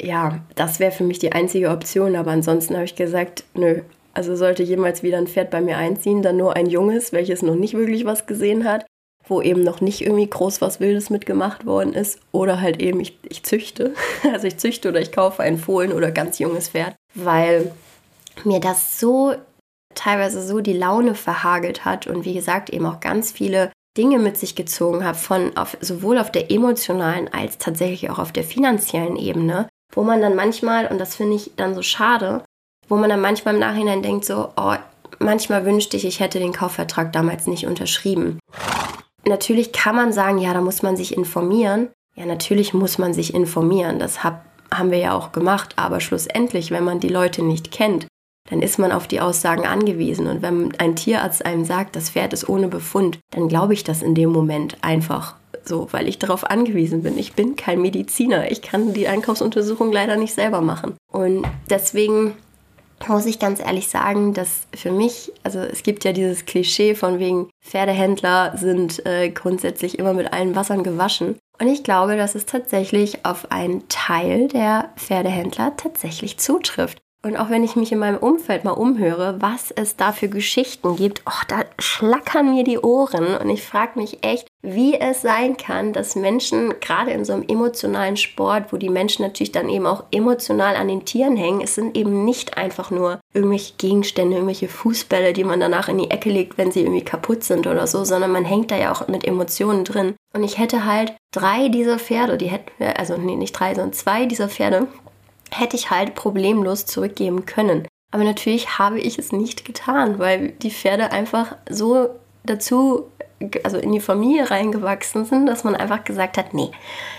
ja, 0.00 0.40
das 0.54 0.80
wäre 0.80 0.92
für 0.92 1.04
mich 1.04 1.18
die 1.18 1.32
einzige 1.32 1.70
Option. 1.70 2.16
Aber 2.16 2.30
ansonsten 2.30 2.74
habe 2.74 2.84
ich 2.84 2.94
gesagt, 2.94 3.44
nö. 3.54 3.82
Also 4.14 4.36
sollte 4.36 4.62
jemals 4.62 5.02
wieder 5.02 5.16
ein 5.18 5.26
Pferd 5.26 5.50
bei 5.50 5.62
mir 5.62 5.78
einziehen, 5.78 6.20
dann 6.20 6.36
nur 6.36 6.54
ein 6.54 6.66
junges, 6.66 7.12
welches 7.12 7.40
noch 7.40 7.54
nicht 7.54 7.74
wirklich 7.74 8.04
was 8.04 8.26
gesehen 8.26 8.68
hat, 8.68 8.84
wo 9.26 9.40
eben 9.40 9.62
noch 9.62 9.80
nicht 9.80 10.02
irgendwie 10.02 10.28
groß 10.28 10.60
was 10.60 10.80
Wildes 10.80 11.08
mitgemacht 11.08 11.64
worden 11.64 11.94
ist. 11.94 12.20
Oder 12.30 12.60
halt 12.60 12.82
eben 12.82 13.00
ich, 13.00 13.18
ich 13.28 13.42
züchte. 13.42 13.94
Also 14.32 14.46
ich 14.46 14.58
züchte 14.58 14.88
oder 14.90 15.00
ich 15.00 15.12
kaufe 15.12 15.42
ein 15.42 15.56
Fohlen 15.58 15.92
oder 15.92 16.10
ganz 16.10 16.38
junges 16.38 16.68
Pferd, 16.68 16.94
weil 17.14 17.72
mir 18.44 18.60
das 18.60 19.00
so 19.00 19.34
teilweise 19.94 20.46
so 20.46 20.60
die 20.60 20.72
Laune 20.72 21.14
verhagelt 21.14 21.84
hat 21.84 22.06
und 22.06 22.24
wie 22.24 22.34
gesagt 22.34 22.70
eben 22.70 22.86
auch 22.86 23.00
ganz 23.00 23.32
viele 23.32 23.70
Dinge 23.96 24.18
mit 24.18 24.38
sich 24.38 24.54
gezogen 24.54 25.04
hat, 25.04 25.16
von 25.16 25.56
auf, 25.56 25.76
sowohl 25.80 26.18
auf 26.18 26.32
der 26.32 26.50
emotionalen 26.50 27.32
als 27.32 27.58
tatsächlich 27.58 28.08
auch 28.08 28.18
auf 28.18 28.32
der 28.32 28.44
finanziellen 28.44 29.16
Ebene, 29.16 29.68
wo 29.92 30.02
man 30.02 30.20
dann 30.20 30.34
manchmal, 30.34 30.86
und 30.86 30.98
das 30.98 31.14
finde 31.14 31.36
ich 31.36 31.52
dann 31.56 31.74
so 31.74 31.82
schade, 31.82 32.42
wo 32.88 32.96
man 32.96 33.10
dann 33.10 33.20
manchmal 33.20 33.54
im 33.54 33.60
Nachhinein 33.60 34.02
denkt, 34.02 34.24
so, 34.24 34.50
oh, 34.56 34.74
manchmal 35.18 35.64
wünschte 35.64 35.96
ich, 35.96 36.04
ich 36.04 36.20
hätte 36.20 36.38
den 36.38 36.52
Kaufvertrag 36.52 37.12
damals 37.12 37.46
nicht 37.46 37.66
unterschrieben. 37.66 38.38
Natürlich 39.24 39.72
kann 39.72 39.94
man 39.94 40.12
sagen, 40.12 40.38
ja, 40.38 40.52
da 40.52 40.60
muss 40.60 40.82
man 40.82 40.96
sich 40.96 41.16
informieren. 41.16 41.88
Ja, 42.16 42.26
natürlich 42.26 42.74
muss 42.74 42.98
man 42.98 43.14
sich 43.14 43.34
informieren. 43.34 43.98
Das 43.98 44.24
hab, 44.24 44.44
haben 44.72 44.90
wir 44.90 44.98
ja 44.98 45.14
auch 45.14 45.32
gemacht. 45.32 45.74
Aber 45.76 46.00
schlussendlich, 46.00 46.70
wenn 46.70 46.84
man 46.84 47.00
die 47.00 47.08
Leute 47.08 47.42
nicht 47.42 47.70
kennt, 47.70 48.06
dann 48.50 48.60
ist 48.60 48.78
man 48.78 48.92
auf 48.92 49.06
die 49.06 49.20
Aussagen 49.20 49.66
angewiesen. 49.66 50.26
Und 50.26 50.42
wenn 50.42 50.76
ein 50.78 50.96
Tierarzt 50.96 51.46
einem 51.46 51.64
sagt, 51.64 51.94
das 51.94 52.10
Pferd 52.10 52.32
ist 52.32 52.48
ohne 52.48 52.68
Befund, 52.68 53.20
dann 53.30 53.48
glaube 53.48 53.74
ich 53.74 53.84
das 53.84 54.02
in 54.02 54.14
dem 54.14 54.30
Moment 54.30 54.76
einfach 54.82 55.36
so, 55.64 55.88
weil 55.92 56.08
ich 56.08 56.18
darauf 56.18 56.44
angewiesen 56.48 57.02
bin. 57.02 57.18
Ich 57.18 57.34
bin 57.34 57.56
kein 57.56 57.80
Mediziner. 57.80 58.50
Ich 58.50 58.62
kann 58.62 58.92
die 58.92 59.08
Einkaufsuntersuchung 59.08 59.92
leider 59.92 60.16
nicht 60.16 60.34
selber 60.34 60.60
machen. 60.60 60.94
Und 61.10 61.44
deswegen 61.70 62.34
muss 63.08 63.26
ich 63.26 63.38
ganz 63.38 63.60
ehrlich 63.60 63.88
sagen, 63.88 64.34
dass 64.34 64.66
für 64.74 64.92
mich, 64.92 65.32
also 65.42 65.58
es 65.58 65.82
gibt 65.82 66.04
ja 66.04 66.12
dieses 66.12 66.46
Klischee 66.46 66.94
von 66.94 67.18
wegen 67.18 67.50
Pferdehändler 67.60 68.56
sind 68.56 69.04
äh, 69.06 69.30
grundsätzlich 69.30 69.98
immer 69.98 70.12
mit 70.12 70.32
allen 70.32 70.54
Wassern 70.54 70.84
gewaschen. 70.84 71.36
Und 71.60 71.68
ich 71.68 71.82
glaube, 71.82 72.16
dass 72.16 72.34
es 72.34 72.46
tatsächlich 72.46 73.24
auf 73.24 73.50
einen 73.50 73.88
Teil 73.88 74.48
der 74.48 74.90
Pferdehändler 74.96 75.76
tatsächlich 75.76 76.38
zutrifft. 76.38 76.98
Und 77.24 77.36
auch 77.36 77.50
wenn 77.50 77.62
ich 77.62 77.76
mich 77.76 77.92
in 77.92 78.00
meinem 78.00 78.18
Umfeld 78.18 78.64
mal 78.64 78.72
umhöre, 78.72 79.36
was 79.40 79.70
es 79.70 79.94
da 79.94 80.10
für 80.10 80.28
Geschichten 80.28 80.96
gibt, 80.96 81.22
oh, 81.24 81.44
da 81.46 81.60
schlackern 81.78 82.52
mir 82.52 82.64
die 82.64 82.80
Ohren. 82.80 83.36
Und 83.36 83.48
ich 83.48 83.62
frage 83.62 83.98
mich 84.00 84.24
echt, 84.24 84.48
wie 84.62 84.98
es 84.98 85.22
sein 85.22 85.56
kann, 85.56 85.92
dass 85.92 86.16
Menschen, 86.16 86.74
gerade 86.80 87.12
in 87.12 87.24
so 87.24 87.32
einem 87.32 87.44
emotionalen 87.46 88.16
Sport, 88.16 88.72
wo 88.72 88.76
die 88.76 88.88
Menschen 88.88 89.22
natürlich 89.22 89.52
dann 89.52 89.68
eben 89.68 89.86
auch 89.86 90.02
emotional 90.10 90.74
an 90.74 90.88
den 90.88 91.04
Tieren 91.04 91.36
hängen, 91.36 91.60
es 91.60 91.76
sind 91.76 91.96
eben 91.96 92.24
nicht 92.24 92.58
einfach 92.58 92.90
nur 92.90 93.20
irgendwelche 93.32 93.74
Gegenstände, 93.78 94.36
irgendwelche 94.36 94.68
Fußbälle, 94.68 95.32
die 95.32 95.44
man 95.44 95.60
danach 95.60 95.88
in 95.88 95.98
die 95.98 96.10
Ecke 96.10 96.30
legt, 96.30 96.58
wenn 96.58 96.72
sie 96.72 96.80
irgendwie 96.80 97.04
kaputt 97.04 97.44
sind 97.44 97.68
oder 97.68 97.86
so, 97.86 98.04
sondern 98.04 98.32
man 98.32 98.44
hängt 98.44 98.72
da 98.72 98.76
ja 98.76 98.90
auch 98.90 99.06
mit 99.06 99.24
Emotionen 99.24 99.84
drin. 99.84 100.14
Und 100.34 100.42
ich 100.42 100.58
hätte 100.58 100.84
halt 100.84 101.14
drei 101.32 101.68
dieser 101.68 101.98
Pferde, 101.98 102.36
die 102.36 102.46
hätten 102.46 102.70
wir, 102.78 102.98
also 102.98 103.16
nee, 103.16 103.36
nicht 103.36 103.52
drei, 103.52 103.74
sondern 103.74 103.92
zwei 103.92 104.26
dieser 104.26 104.48
Pferde, 104.48 104.88
hätte 105.52 105.76
ich 105.76 105.90
halt 105.90 106.14
problemlos 106.14 106.86
zurückgeben 106.86 107.46
können. 107.46 107.86
Aber 108.10 108.24
natürlich 108.24 108.78
habe 108.78 109.00
ich 109.00 109.18
es 109.18 109.32
nicht 109.32 109.64
getan, 109.64 110.18
weil 110.18 110.50
die 110.50 110.70
Pferde 110.70 111.12
einfach 111.12 111.56
so 111.68 112.10
dazu, 112.44 113.06
also 113.64 113.78
in 113.78 113.92
die 113.92 114.00
Familie 114.00 114.50
reingewachsen 114.50 115.24
sind, 115.24 115.46
dass 115.46 115.64
man 115.64 115.74
einfach 115.74 116.04
gesagt 116.04 116.36
hat, 116.36 116.52
nee, 116.52 116.70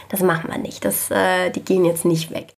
das 0.09 0.21
machen 0.21 0.51
wir 0.51 0.59
nicht, 0.59 0.85
das, 0.85 1.09
äh, 1.09 1.49
die 1.49 1.63
gehen 1.63 1.85
jetzt 1.85 2.05
nicht 2.05 2.31
weg. 2.31 2.53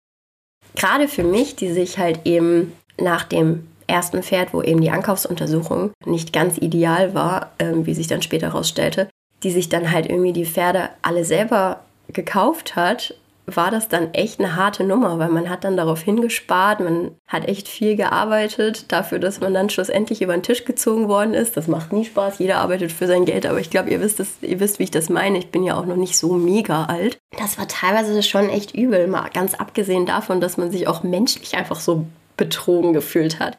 Gerade 0.74 1.06
für 1.06 1.22
mich, 1.22 1.54
die 1.54 1.72
sich 1.72 1.98
halt 1.98 2.20
eben 2.24 2.72
nach 2.98 3.22
dem 3.22 3.68
ersten 3.86 4.22
Pferd, 4.22 4.52
wo 4.52 4.62
eben 4.62 4.80
die 4.80 4.90
Ankaufsuntersuchung 4.90 5.92
nicht 6.04 6.32
ganz 6.32 6.58
ideal 6.58 7.14
war, 7.14 7.52
äh, 7.58 7.72
wie 7.74 7.94
sich 7.94 8.08
dann 8.08 8.22
später 8.22 8.48
herausstellte, 8.48 9.08
die 9.42 9.50
sich 9.50 9.68
dann 9.68 9.92
halt 9.92 10.08
irgendwie 10.08 10.32
die 10.32 10.46
Pferde 10.46 10.88
alle 11.02 11.24
selber 11.24 11.84
gekauft 12.08 12.74
hat 12.76 13.14
war 13.46 13.70
das 13.70 13.88
dann 13.88 14.14
echt 14.14 14.40
eine 14.40 14.56
harte 14.56 14.84
Nummer, 14.84 15.18
weil 15.18 15.28
man 15.28 15.50
hat 15.50 15.64
dann 15.64 15.76
darauf 15.76 16.00
hingespart, 16.00 16.80
man 16.80 17.12
hat 17.26 17.46
echt 17.46 17.68
viel 17.68 17.94
gearbeitet 17.94 18.90
dafür, 18.90 19.18
dass 19.18 19.40
man 19.40 19.52
dann 19.52 19.68
schlussendlich 19.68 20.22
über 20.22 20.32
den 20.32 20.42
Tisch 20.42 20.64
gezogen 20.64 21.08
worden 21.08 21.34
ist. 21.34 21.56
Das 21.56 21.68
macht 21.68 21.92
nie 21.92 22.04
Spaß, 22.06 22.38
jeder 22.38 22.58
arbeitet 22.58 22.90
für 22.90 23.06
sein 23.06 23.24
Geld, 23.24 23.44
aber 23.46 23.60
ich 23.60 23.70
glaube, 23.70 23.90
ihr 23.90 24.00
ihr 24.00 24.60
wisst, 24.60 24.78
wie 24.78 24.84
ich 24.84 24.90
das 24.90 25.08
meine. 25.10 25.38
Ich 25.38 25.50
bin 25.50 25.62
ja 25.62 25.76
auch 25.76 25.86
noch 25.86 25.96
nicht 25.96 26.16
so 26.16 26.32
mega 26.32 26.84
alt. 26.84 27.18
Das 27.38 27.58
war 27.58 27.68
teilweise 27.68 28.22
schon 28.22 28.48
echt 28.48 28.74
übel, 28.74 29.06
mal 29.08 29.28
ganz 29.32 29.54
abgesehen 29.54 30.06
davon, 30.06 30.40
dass 30.40 30.56
man 30.56 30.70
sich 30.70 30.88
auch 30.88 31.02
menschlich 31.02 31.54
einfach 31.54 31.80
so 31.80 32.06
betrogen 32.36 32.92
gefühlt 32.92 33.40
hat. 33.40 33.58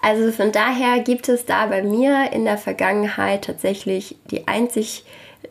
Also 0.00 0.30
von 0.32 0.52
daher 0.52 1.00
gibt 1.00 1.28
es 1.28 1.44
da 1.44 1.66
bei 1.66 1.82
mir 1.82 2.32
in 2.32 2.44
der 2.44 2.56
Vergangenheit 2.56 3.44
tatsächlich 3.44 4.16
die 4.30 4.46
einzig 4.48 5.04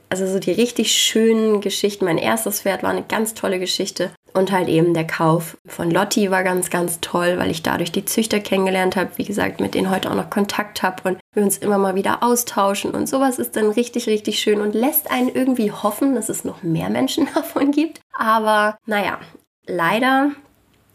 also 0.09 0.25
so 0.25 0.39
die 0.39 0.51
richtig 0.51 0.91
schönen 0.91 1.61
Geschichten. 1.61 2.05
Mein 2.05 2.17
erstes 2.17 2.61
Pferd 2.61 2.83
war 2.83 2.91
eine 2.91 3.03
ganz 3.03 3.33
tolle 3.33 3.59
Geschichte. 3.59 4.11
Und 4.33 4.51
halt 4.51 4.67
eben 4.67 4.93
der 4.93 5.07
Kauf 5.07 5.57
von 5.65 5.89
Lotti 5.89 6.29
war 6.29 6.43
ganz, 6.43 6.69
ganz 6.69 6.99
toll, 7.01 7.37
weil 7.39 7.49
ich 7.49 7.63
dadurch 7.63 7.91
die 7.91 8.05
Züchter 8.05 8.39
kennengelernt 8.39 8.95
habe. 8.95 9.09
Wie 9.15 9.23
gesagt, 9.23 9.59
mit 9.59 9.73
denen 9.73 9.89
heute 9.89 10.11
auch 10.11 10.15
noch 10.15 10.29
Kontakt 10.29 10.83
habe 10.83 11.01
und 11.09 11.17
wir 11.33 11.43
uns 11.43 11.57
immer 11.57 11.79
mal 11.79 11.95
wieder 11.95 12.21
austauschen. 12.21 12.91
Und 12.91 13.07
sowas 13.07 13.39
ist 13.39 13.55
dann 13.55 13.71
richtig, 13.71 14.07
richtig 14.07 14.39
schön 14.39 14.61
und 14.61 14.75
lässt 14.75 15.09
einen 15.09 15.29
irgendwie 15.29 15.71
hoffen, 15.71 16.13
dass 16.13 16.29
es 16.29 16.45
noch 16.45 16.61
mehr 16.61 16.89
Menschen 16.89 17.27
davon 17.35 17.71
gibt. 17.71 17.99
Aber 18.17 18.77
naja, 18.85 19.19
leider 19.65 20.31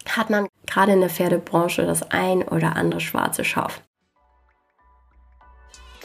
hat 0.08 0.30
man 0.30 0.46
gerade 0.66 0.92
in 0.92 1.00
der 1.00 1.10
Pferdebranche 1.10 1.84
das 1.84 2.02
ein 2.10 2.42
oder 2.42 2.76
andere 2.76 3.00
schwarze 3.00 3.44
Schaf. 3.44 3.82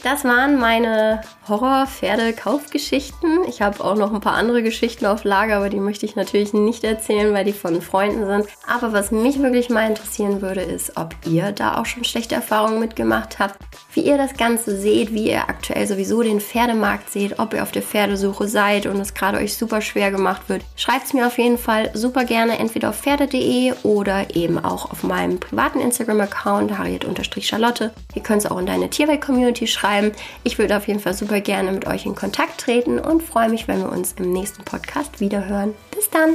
Das 0.04 0.24
waren 0.24 0.60
meine 0.60 1.22
Horror-Pferde-Kaufgeschichten. 1.48 3.40
Ich 3.48 3.62
habe 3.62 3.82
auch 3.82 3.96
noch 3.96 4.14
ein 4.14 4.20
paar 4.20 4.34
andere 4.34 4.62
Geschichten 4.62 5.06
auf 5.06 5.24
Lager, 5.24 5.56
aber 5.56 5.70
die 5.70 5.80
möchte 5.80 6.06
ich 6.06 6.14
natürlich 6.14 6.52
nicht 6.52 6.84
erzählen, 6.84 7.34
weil 7.34 7.44
die 7.44 7.52
von 7.52 7.82
Freunden 7.82 8.24
sind. 8.24 8.46
Aber 8.68 8.92
was 8.92 9.10
mich 9.10 9.42
wirklich 9.42 9.70
mal 9.70 9.88
interessieren 9.88 10.40
würde, 10.40 10.60
ist, 10.60 10.96
ob 10.96 11.16
ihr 11.26 11.50
da 11.50 11.80
auch 11.80 11.86
schon 11.86 12.04
schlechte 12.04 12.36
Erfahrungen 12.36 12.78
mitgemacht 12.78 13.40
habt, 13.40 13.58
wie 13.92 14.02
ihr 14.02 14.16
das 14.16 14.34
Ganze 14.34 14.78
seht, 14.78 15.12
wie 15.12 15.30
ihr 15.30 15.48
aktuell 15.48 15.86
sowieso 15.88 16.22
den 16.22 16.40
Pferdemarkt 16.40 17.10
seht, 17.10 17.40
ob 17.40 17.52
ihr 17.52 17.64
auf 17.64 17.72
der 17.72 17.82
Pferdesuche 17.82 18.46
seid 18.46 18.86
und 18.86 19.00
es 19.00 19.14
gerade 19.14 19.38
euch 19.38 19.56
super 19.56 19.80
schwer 19.80 20.12
gemacht 20.12 20.42
wird. 20.48 20.62
Schreibt 20.76 21.06
es 21.06 21.12
mir 21.12 21.26
auf 21.26 21.38
jeden 21.38 21.58
Fall 21.58 21.90
super 21.94 22.24
gerne 22.24 22.60
entweder 22.60 22.90
auf 22.90 23.00
pferde.de 23.00 23.72
oder 23.82 24.36
eben 24.36 24.64
auch 24.64 24.92
auf 24.92 25.02
meinem 25.02 25.40
privaten 25.40 25.80
Instagram-Account, 25.80 26.78
harriet-charlotte. 26.78 27.90
Ihr 28.14 28.22
könnt 28.22 28.44
es 28.44 28.50
auch 28.50 28.58
in 28.58 28.66
deine 28.66 28.90
Tierwelt-Community 28.90 29.66
schreiben 29.66 29.87
schreiben. 29.88 30.12
Ich 30.44 30.58
würde 30.58 30.76
auf 30.76 30.86
jeden 30.86 31.00
Fall 31.00 31.14
super 31.14 31.40
gerne 31.40 31.72
mit 31.72 31.86
euch 31.86 32.06
in 32.06 32.14
Kontakt 32.14 32.60
treten 32.60 32.98
und 32.98 33.22
freue 33.22 33.48
mich, 33.48 33.68
wenn 33.68 33.80
wir 33.80 33.90
uns 33.90 34.14
im 34.18 34.32
nächsten 34.32 34.64
Podcast 34.64 35.20
wiederhören. 35.20 35.74
Bis 35.94 36.10
dann! 36.10 36.34